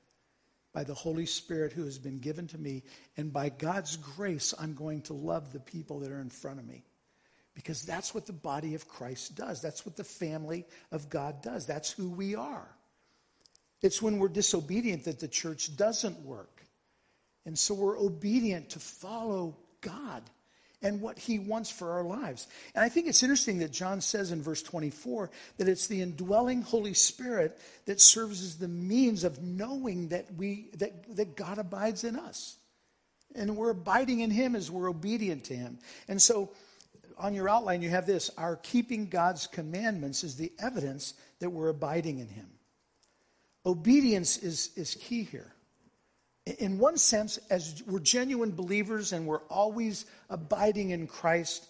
by 0.73 0.85
the 0.85 0.95
Holy 0.95 1.27
Spirit 1.27 1.73
who 1.73 1.85
has 1.85 1.99
been 1.99 2.19
given 2.19 2.47
to 2.49 2.59
me. 2.59 2.85
And 3.17 3.33
by 3.33 3.49
God's 3.49 3.97
grace, 3.97 4.55
I'm 4.59 4.75
going 4.75 5.03
to 5.03 5.13
love 5.13 5.53
the 5.53 5.61
people 5.61 5.99
that 6.01 6.13
are 6.13 6.21
in 6.21 6.31
front 6.31 6.61
of 6.61 6.67
me. 6.67 6.85
Because 7.55 7.83
that's 7.83 8.15
what 8.15 8.27
the 8.27 8.33
body 8.33 8.75
of 8.75 8.89
Christ 8.89 9.35
does. 9.35 9.61
That's 9.61 9.85
what 9.85 9.97
the 9.97 10.05
family 10.05 10.67
of 10.93 11.11
God 11.11 11.43
does. 11.43 11.67
That's 11.67 11.91
who 11.91 12.09
we 12.09 12.37
are. 12.37 12.69
It's 13.83 14.01
when 14.01 14.19
we're 14.19 14.29
disobedient 14.29 15.05
that 15.05 15.21
the 15.21 15.29
church 15.29 15.77
doesn't 15.77 16.21
work. 16.21 16.65
And 17.45 17.59
so 17.59 17.75
we're 17.75 17.99
obedient 17.99 18.71
to 18.71 18.79
follow 18.79 19.57
God 19.81 20.23
and 20.83 21.01
what 21.01 21.19
he 21.19 21.39
wants 21.39 21.71
for 21.71 21.93
our 21.93 22.05
lives. 22.05 22.47
And 22.75 22.85
I 22.85 22.89
think 22.89 23.07
it's 23.07 23.23
interesting 23.23 23.59
that 23.59 23.73
John 23.73 24.01
says 24.01 24.33
in 24.33 24.43
verse 24.43 24.63
24 24.63 25.31
that 25.59 25.69
it's 25.69 25.87
the 25.87 26.01
indwelling 26.01 26.63
Holy 26.63 26.95
Spirit 26.95 27.59
that 27.87 28.01
serves 28.01 28.43
as 28.43 28.57
the 28.57 28.69
means 28.69 29.25
of 29.25 29.43
knowing 29.43 30.09
that 30.09 30.33
we 30.35 30.71
that, 30.79 31.17
that 31.17 31.37
God 31.37 31.59
abides 31.59 32.05
in 32.05 32.17
us. 32.17 32.57
And 33.35 33.57
we're 33.57 33.71
abiding 33.71 34.21
in 34.21 34.31
him 34.31 34.57
as 34.57 34.71
we're 34.71 34.91
obedient 34.91 35.45
to 35.45 35.55
him. 35.55 35.79
And 36.09 36.21
so 36.21 36.51
on 37.17 37.35
your 37.35 37.49
outline 37.49 37.83
you 37.83 37.91
have 37.91 38.07
this, 38.07 38.31
our 38.37 38.57
keeping 38.57 39.07
God's 39.07 39.47
commandments 39.47 40.25
is 40.25 40.37
the 40.37 40.53
evidence 40.59 41.15
that 41.39 41.51
we're 41.51 41.69
abiding 41.69 42.19
in 42.19 42.29
him. 42.29 42.49
Obedience 43.67 44.39
is, 44.39 44.71
is 44.77 44.97
key 44.97 45.25
here 45.25 45.53
in 46.47 46.79
one 46.79 46.97
sense, 46.97 47.39
as 47.51 47.83
we're 47.87 48.01
genuine 48.01 48.53
believers 48.53 49.13
and 49.13 49.27
we're 49.27 49.43
always 49.49 50.07
abiding 50.29 50.91
in 50.91 51.07
Christ 51.07 51.67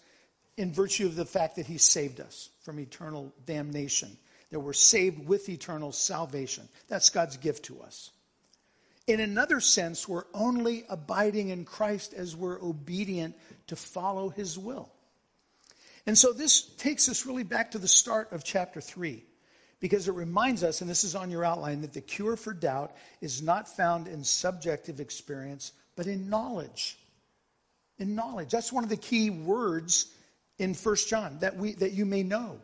in 0.57 0.73
virtue 0.73 1.05
of 1.05 1.15
the 1.15 1.25
fact 1.25 1.57
that 1.57 1.65
He 1.65 1.77
saved 1.77 2.19
us 2.19 2.49
from 2.63 2.79
eternal 2.79 3.33
damnation, 3.45 4.17
that 4.51 4.59
we're 4.59 4.73
saved 4.73 5.27
with 5.27 5.49
eternal 5.49 5.91
salvation. 5.91 6.67
That's 6.87 7.09
God's 7.09 7.37
gift 7.37 7.65
to 7.65 7.81
us. 7.81 8.11
In 9.07 9.19
another 9.19 9.59
sense, 9.59 10.07
we're 10.07 10.25
only 10.33 10.85
abiding 10.89 11.49
in 11.49 11.65
Christ 11.65 12.13
as 12.13 12.35
we're 12.35 12.61
obedient 12.61 13.35
to 13.67 13.75
follow 13.75 14.29
His 14.29 14.57
will. 14.57 14.91
And 16.05 16.17
so 16.17 16.33
this 16.33 16.61
takes 16.61 17.09
us 17.09 17.25
really 17.25 17.43
back 17.43 17.71
to 17.71 17.77
the 17.77 17.87
start 17.87 18.31
of 18.31 18.43
chapter 18.43 18.81
3 18.81 19.23
because 19.81 20.07
it 20.07 20.13
reminds 20.13 20.63
us, 20.63 20.79
and 20.79 20.89
this 20.89 21.03
is 21.03 21.15
on 21.15 21.29
your 21.29 21.43
outline, 21.43 21.81
that 21.81 21.91
the 21.91 22.01
cure 22.01 22.37
for 22.37 22.53
doubt 22.53 22.95
is 23.19 23.41
not 23.41 23.67
found 23.67 24.07
in 24.07 24.23
subjective 24.23 25.01
experience, 25.01 25.73
but 25.97 26.07
in 26.07 26.29
knowledge. 26.29 26.97
In 27.97 28.15
knowledge. 28.15 28.51
That's 28.51 28.71
one 28.71 28.83
of 28.83 28.89
the 28.89 28.95
key 28.95 29.31
words 29.31 30.13
in 30.59 30.75
First 30.75 31.09
John 31.09 31.39
that 31.41 31.57
we 31.57 31.73
that 31.73 31.91
you 31.91 32.05
may 32.05 32.23
know. 32.23 32.59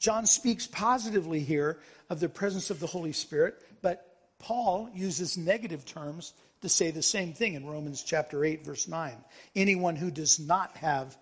John 0.00 0.26
speaks 0.26 0.66
positively 0.66 1.40
here 1.40 1.78
of 2.08 2.20
the 2.20 2.28
presence 2.28 2.70
of 2.70 2.80
the 2.80 2.86
Holy 2.86 3.12
Spirit, 3.12 3.54
but 3.80 4.16
Paul 4.38 4.90
uses 4.94 5.38
negative 5.38 5.84
terms 5.84 6.32
to 6.62 6.68
say 6.68 6.90
the 6.90 7.02
same 7.02 7.32
thing 7.32 7.54
in 7.54 7.66
Romans 7.66 8.02
chapter 8.02 8.44
8, 8.44 8.64
verse 8.64 8.88
9. 8.88 9.12
Anyone 9.54 9.96
who 9.96 10.10
does 10.10 10.40
not 10.40 10.76
have 10.78 11.16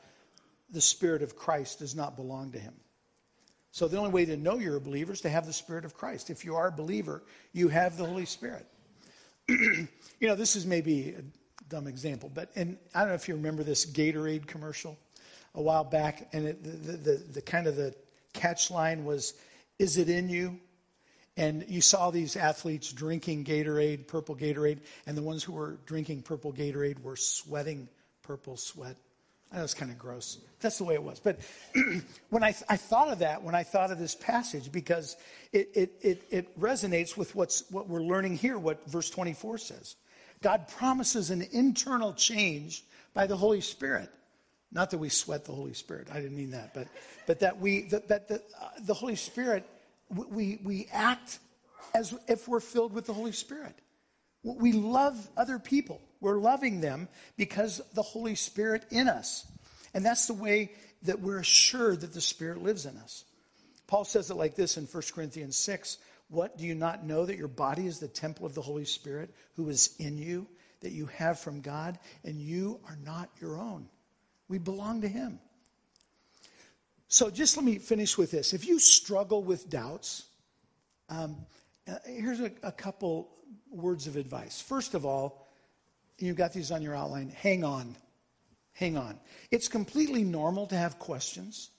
the 0.70 0.80
Spirit 0.80 1.22
of 1.22 1.36
Christ 1.36 1.80
does 1.80 1.94
not 1.94 2.16
belong 2.16 2.52
to 2.52 2.58
him. 2.58 2.74
So 3.70 3.86
the 3.86 3.98
only 3.98 4.10
way 4.10 4.24
to 4.24 4.36
know 4.36 4.58
you're 4.58 4.76
a 4.76 4.80
believer 4.80 5.12
is 5.12 5.20
to 5.22 5.28
have 5.28 5.46
the 5.46 5.52
Spirit 5.52 5.84
of 5.84 5.94
Christ. 5.94 6.30
If 6.30 6.44
you 6.44 6.56
are 6.56 6.68
a 6.68 6.72
believer, 6.72 7.22
you 7.52 7.68
have 7.68 7.96
the 7.96 8.04
Holy 8.04 8.24
Spirit. 8.24 8.66
you 9.48 9.88
know, 10.22 10.34
this 10.34 10.56
is 10.56 10.66
maybe 10.66 11.14
a 11.18 11.22
dumb 11.68 11.86
example, 11.86 12.30
but 12.32 12.50
and 12.56 12.76
I 12.94 13.00
don't 13.00 13.08
know 13.08 13.14
if 13.14 13.28
you 13.28 13.34
remember 13.34 13.62
this 13.62 13.86
Gatorade 13.86 14.46
commercial 14.46 14.98
a 15.54 15.62
while 15.62 15.84
back, 15.84 16.28
and 16.32 16.46
it, 16.46 16.62
the, 16.62 16.92
the, 16.92 17.16
the 17.34 17.42
kind 17.42 17.66
of 17.66 17.76
the 17.76 17.94
catch 18.32 18.70
line 18.70 19.04
was, 19.04 19.34
"Is 19.78 19.96
it 19.96 20.08
in 20.08 20.28
you?" 20.28 20.58
And 21.36 21.64
you 21.68 21.80
saw 21.80 22.10
these 22.10 22.36
athletes 22.36 22.92
drinking 22.92 23.44
Gatorade, 23.44 24.08
purple 24.08 24.34
Gatorade, 24.34 24.80
and 25.06 25.16
the 25.16 25.22
ones 25.22 25.44
who 25.44 25.52
were 25.52 25.78
drinking 25.86 26.22
purple 26.22 26.52
Gatorade 26.52 27.00
were 27.00 27.16
sweating 27.16 27.88
purple 28.22 28.56
sweat. 28.56 28.96
I 29.52 29.62
was 29.62 29.74
kind 29.74 29.90
of 29.90 29.98
gross. 29.98 30.38
That's 30.60 30.78
the 30.78 30.84
way 30.84 30.94
it 30.94 31.02
was. 31.02 31.20
But 31.20 31.40
when 32.30 32.44
I, 32.44 32.54
I 32.68 32.76
thought 32.76 33.08
of 33.10 33.20
that, 33.20 33.42
when 33.42 33.54
I 33.54 33.62
thought 33.62 33.90
of 33.90 33.98
this 33.98 34.14
passage, 34.14 34.70
because 34.70 35.16
it, 35.52 35.70
it, 35.74 35.92
it, 36.02 36.22
it 36.30 36.60
resonates 36.60 37.16
with 37.16 37.34
what's, 37.34 37.64
what 37.70 37.88
we're 37.88 38.02
learning 38.02 38.36
here, 38.36 38.58
what 38.58 38.86
verse 38.88 39.08
24 39.08 39.58
says. 39.58 39.96
God 40.42 40.68
promises 40.68 41.30
an 41.30 41.46
internal 41.52 42.12
change 42.12 42.84
by 43.14 43.26
the 43.26 43.36
Holy 43.36 43.60
Spirit. 43.60 44.10
Not 44.70 44.90
that 44.90 44.98
we 44.98 45.08
sweat 45.08 45.46
the 45.46 45.52
Holy 45.52 45.72
Spirit. 45.72 46.08
I 46.12 46.20
didn't 46.20 46.36
mean 46.36 46.50
that. 46.50 46.74
But, 46.74 46.88
but 47.26 47.40
that, 47.40 47.58
we, 47.58 47.82
that, 47.84 48.08
that 48.08 48.28
the, 48.28 48.42
uh, 48.60 48.68
the 48.80 48.94
Holy 48.94 49.16
Spirit 49.16 49.64
we, 50.10 50.58
we 50.64 50.88
act 50.92 51.38
as 51.94 52.14
if 52.28 52.48
we're 52.48 52.60
filled 52.60 52.92
with 52.92 53.06
the 53.06 53.12
Holy 53.12 53.32
Spirit. 53.32 53.74
We 54.42 54.72
love 54.72 55.28
other 55.36 55.58
people. 55.58 56.00
We're 56.20 56.38
loving 56.38 56.80
them 56.80 57.08
because 57.36 57.80
the 57.94 58.02
Holy 58.02 58.34
Spirit 58.34 58.84
in 58.90 59.08
us. 59.08 59.46
And 59.94 60.04
that's 60.04 60.26
the 60.26 60.34
way 60.34 60.72
that 61.02 61.20
we're 61.20 61.38
assured 61.38 62.00
that 62.00 62.12
the 62.12 62.20
Spirit 62.20 62.62
lives 62.62 62.86
in 62.86 62.96
us. 62.96 63.24
Paul 63.86 64.04
says 64.04 64.30
it 64.30 64.34
like 64.34 64.54
this 64.54 64.76
in 64.76 64.84
1 64.84 65.02
Corinthians 65.14 65.56
6 65.56 65.98
What 66.28 66.58
do 66.58 66.66
you 66.66 66.74
not 66.74 67.04
know 67.04 67.24
that 67.24 67.38
your 67.38 67.48
body 67.48 67.86
is 67.86 67.98
the 67.98 68.08
temple 68.08 68.46
of 68.46 68.54
the 68.54 68.62
Holy 68.62 68.84
Spirit 68.84 69.34
who 69.56 69.68
is 69.68 69.94
in 69.98 70.18
you, 70.18 70.46
that 70.80 70.92
you 70.92 71.06
have 71.06 71.40
from 71.40 71.60
God, 71.60 71.98
and 72.24 72.40
you 72.40 72.80
are 72.88 72.98
not 73.04 73.30
your 73.40 73.58
own? 73.58 73.88
We 74.48 74.58
belong 74.58 75.02
to 75.02 75.08
Him. 75.08 75.38
So 77.08 77.30
just 77.30 77.56
let 77.56 77.64
me 77.64 77.78
finish 77.78 78.18
with 78.18 78.30
this. 78.30 78.52
If 78.52 78.66
you 78.66 78.78
struggle 78.78 79.42
with 79.42 79.70
doubts, 79.70 80.26
um, 81.08 81.36
uh, 81.88 81.94
here's 82.04 82.40
a, 82.40 82.52
a 82.62 82.72
couple 82.72 83.30
words 83.70 84.06
of 84.06 84.16
advice. 84.16 84.60
First 84.60 84.94
of 84.94 85.06
all, 85.06 85.47
you've 86.26 86.36
got 86.36 86.52
these 86.52 86.70
on 86.70 86.82
your 86.82 86.96
outline. 86.96 87.30
Hang 87.30 87.64
on. 87.64 87.96
Hang 88.72 88.96
on. 88.96 89.18
It's 89.50 89.68
completely 89.68 90.22
normal 90.24 90.66
to 90.66 90.76
have 90.76 90.98
questions. 90.98 91.70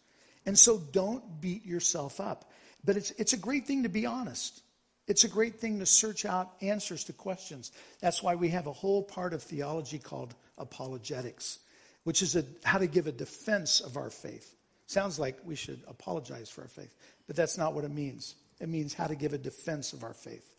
And 0.45 0.57
so 0.57 0.77
don't 0.77 1.41
beat 1.41 1.65
yourself 1.65 2.19
up. 2.19 2.51
But 2.83 2.97
it's, 2.97 3.11
it's 3.11 3.33
a 3.33 3.37
great 3.37 3.65
thing 3.65 3.83
to 3.83 3.89
be 3.89 4.05
honest. 4.05 4.61
It's 5.07 5.23
a 5.23 5.29
great 5.29 5.59
thing 5.59 5.79
to 5.79 5.85
search 5.85 6.23
out 6.25 6.53
answers 6.61 7.03
to 7.05 7.13
questions. 7.13 7.71
That's 7.99 8.21
why 8.21 8.35
we 8.35 8.49
have 8.49 8.67
a 8.67 8.73
whole 8.73 9.01
part 9.01 9.33
of 9.33 9.41
theology 9.41 9.97
called 9.97 10.35
apologetics, 10.57 11.59
which 12.03 12.21
is 12.21 12.35
a, 12.35 12.43
how 12.63 12.77
to 12.77 12.85
give 12.85 13.07
a 13.07 13.11
defense 13.11 13.79
of 13.79 13.97
our 13.97 14.11
faith. 14.11 14.55
Sounds 14.85 15.17
like 15.17 15.37
we 15.43 15.55
should 15.55 15.81
apologize 15.87 16.49
for 16.49 16.61
our 16.61 16.67
faith, 16.67 16.95
but 17.27 17.35
that's 17.35 17.57
not 17.57 17.73
what 17.73 17.85
it 17.85 17.91
means. 17.91 18.35
It 18.59 18.69
means 18.69 18.93
how 18.93 19.07
to 19.07 19.15
give 19.15 19.33
a 19.33 19.37
defense 19.37 19.93
of 19.93 20.03
our 20.03 20.13
faith. 20.13 20.53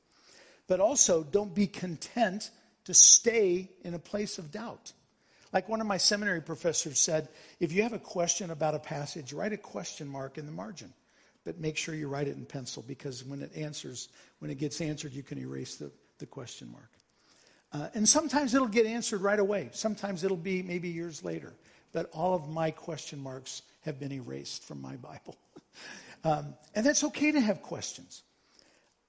But 0.66 0.81
also, 0.81 1.22
don't 1.22 1.55
be 1.55 1.66
content 1.66 2.51
to 2.91 2.95
stay 2.95 3.70
in 3.84 3.95
a 3.95 4.01
place 4.01 4.38
of 4.38 4.51
doubt. 4.51 4.93
Like 5.53 5.68
one 5.68 5.80
of 5.80 5.86
my 5.86 5.97
seminary 5.97 6.43
professors 6.43 6.99
said, 6.99 7.28
if 7.61 7.70
you 7.70 7.84
have 7.84 7.93
a 7.93 8.01
question 8.01 8.51
about 8.51 8.74
a 8.74 8.80
passage, 8.80 9.32
write 9.32 9.53
a 9.53 9.57
question 9.57 10.09
mark 10.09 10.38
in 10.38 10.47
the 10.47 10.53
margin. 10.53 10.93
But 11.45 11.61
make 11.61 11.76
sure 11.76 11.95
you 11.95 12.09
write 12.09 12.26
it 12.26 12.36
in 12.36 12.45
pencil 12.45 12.84
because 12.86 13.24
when 13.24 13.43
it 13.43 13.53
answers, 13.57 14.09
when 14.41 14.51
it 14.51 14.59
gets 14.59 14.80
answered, 14.80 15.12
you 15.12 15.22
can 15.22 15.38
erase 15.38 15.76
the, 15.76 15.93
the 16.18 16.26
question 16.26 16.72
mark. 16.72 16.91
Uh, 17.72 17.88
and 17.95 18.09
sometimes 18.09 18.55
it'll 18.55 18.66
get 18.66 18.86
answered 18.86 19.20
right 19.20 19.38
away. 19.38 19.68
Sometimes 19.72 20.24
it'll 20.24 20.36
be 20.36 20.61
maybe 20.61 20.88
years 20.88 21.22
later. 21.22 21.55
But 21.93 22.11
all 22.12 22.34
of 22.34 22.49
my 22.49 22.72
question 22.72 23.20
marks 23.20 23.62
have 23.82 24.01
been 24.01 24.11
erased 24.11 24.64
from 24.64 24.82
my 24.82 24.97
Bible. 24.97 25.36
um, 26.24 26.55
and 26.74 26.84
that's 26.84 27.05
okay 27.05 27.30
to 27.30 27.41
have 27.41 27.62
questions. 27.62 28.24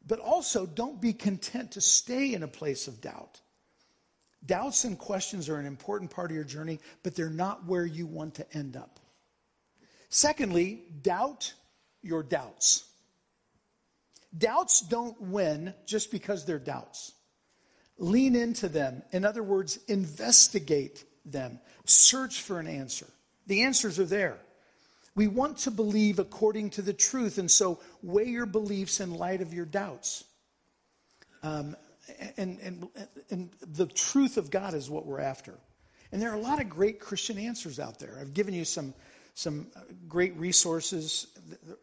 But 0.07 0.19
also, 0.19 0.67
don't 0.67 1.01
be 1.01 1.13
content 1.13 1.71
to 1.71 1.81
stay 1.81 2.35
in 2.35 2.43
a 2.43 2.47
place 2.47 2.87
of 2.87 3.01
doubt. 3.01 3.41
Doubts 4.45 4.85
and 4.85 4.97
questions 4.97 5.49
are 5.49 5.57
an 5.57 5.65
important 5.65 6.09
part 6.09 6.31
of 6.31 6.35
your 6.35 6.43
journey, 6.43 6.79
but 7.03 7.15
they're 7.15 7.29
not 7.29 7.65
where 7.65 7.85
you 7.85 8.07
want 8.07 8.35
to 8.35 8.57
end 8.57 8.75
up. 8.75 8.99
Secondly, 10.09 10.83
doubt 11.01 11.53
your 12.01 12.23
doubts. 12.23 12.85
Doubts 14.37 14.81
don't 14.81 15.19
win 15.21 15.73
just 15.85 16.11
because 16.11 16.45
they're 16.45 16.59
doubts. 16.59 17.13
Lean 17.97 18.35
into 18.35 18.67
them. 18.67 19.03
In 19.11 19.25
other 19.25 19.43
words, 19.43 19.77
investigate 19.87 21.05
them. 21.25 21.59
Search 21.85 22.41
for 22.41 22.59
an 22.59 22.67
answer. 22.67 23.07
The 23.47 23.61
answers 23.61 23.99
are 23.99 24.05
there. 24.05 24.39
We 25.13 25.27
want 25.27 25.57
to 25.59 25.71
believe 25.71 26.19
according 26.19 26.71
to 26.71 26.81
the 26.81 26.93
truth, 26.93 27.37
and 27.37 27.51
so 27.51 27.79
weigh 28.01 28.27
your 28.27 28.45
beliefs 28.45 29.01
in 29.01 29.13
light 29.13 29.41
of 29.41 29.53
your 29.53 29.65
doubts. 29.65 30.23
Um, 31.43 31.75
and, 32.37 32.59
and, 32.59 32.87
and 33.29 33.49
the 33.61 33.85
truth 33.85 34.37
of 34.37 34.49
God 34.51 34.73
is 34.73 34.89
what 34.89 35.05
we're 35.05 35.19
after. 35.19 35.55
And 36.11 36.21
there 36.21 36.31
are 36.31 36.35
a 36.35 36.41
lot 36.41 36.59
of 36.59 36.69
great 36.69 36.99
Christian 36.99 37.37
answers 37.37 37.79
out 37.79 37.99
there. 37.99 38.17
I've 38.19 38.33
given 38.33 38.53
you 38.53 38.65
some, 38.65 38.93
some 39.33 39.67
great 40.07 40.35
resources. 40.37 41.27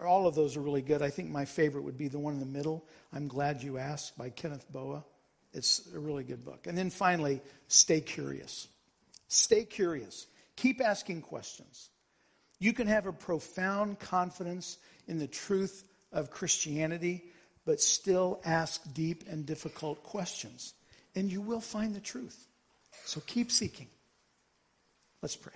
All 0.05 0.27
of 0.27 0.35
those 0.35 0.57
are 0.57 0.61
really 0.61 0.83
good. 0.83 1.03
I 1.03 1.11
think 1.11 1.31
my 1.31 1.45
favorite 1.45 1.83
would 1.83 1.97
be 1.97 2.09
the 2.09 2.19
one 2.19 2.35
in 2.35 2.41
the 2.41 2.47
middle, 2.47 2.85
I'm 3.13 3.27
Glad 3.27 3.63
You 3.63 3.79
Asked 3.79 4.19
by 4.19 4.31
Kenneth 4.31 4.71
Boa. 4.71 5.05
It's 5.55 5.89
a 5.95 5.99
really 5.99 6.25
good 6.25 6.45
book. 6.45 6.67
And 6.67 6.77
then 6.77 6.91
finally, 6.91 7.41
stay 7.69 8.01
curious. 8.01 8.69
Stay 9.29 9.65
curious. 9.65 10.27
Keep 10.57 10.83
asking 10.83 11.23
questions. 11.23 11.89
You 12.59 12.73
can 12.73 12.87
have 12.87 13.07
a 13.07 13.13
profound 13.13 13.99
confidence 13.99 14.79
in 15.07 15.19
the 15.19 15.27
truth 15.27 15.85
of 16.13 16.31
Christianity, 16.31 17.25
but 17.69 17.83
still 17.83 18.41
ask 18.47 18.81
deep 18.95 19.25
and 19.29 19.45
difficult 19.45 20.03
questions. 20.03 20.73
And 21.15 21.31
you 21.31 21.43
will 21.43 21.61
find 21.61 21.95
the 21.95 22.01
truth. 22.01 22.47
So 23.05 23.21
keep 23.27 23.53
seeking. 23.53 23.89
Let's 25.21 25.37
pray. 25.37 25.53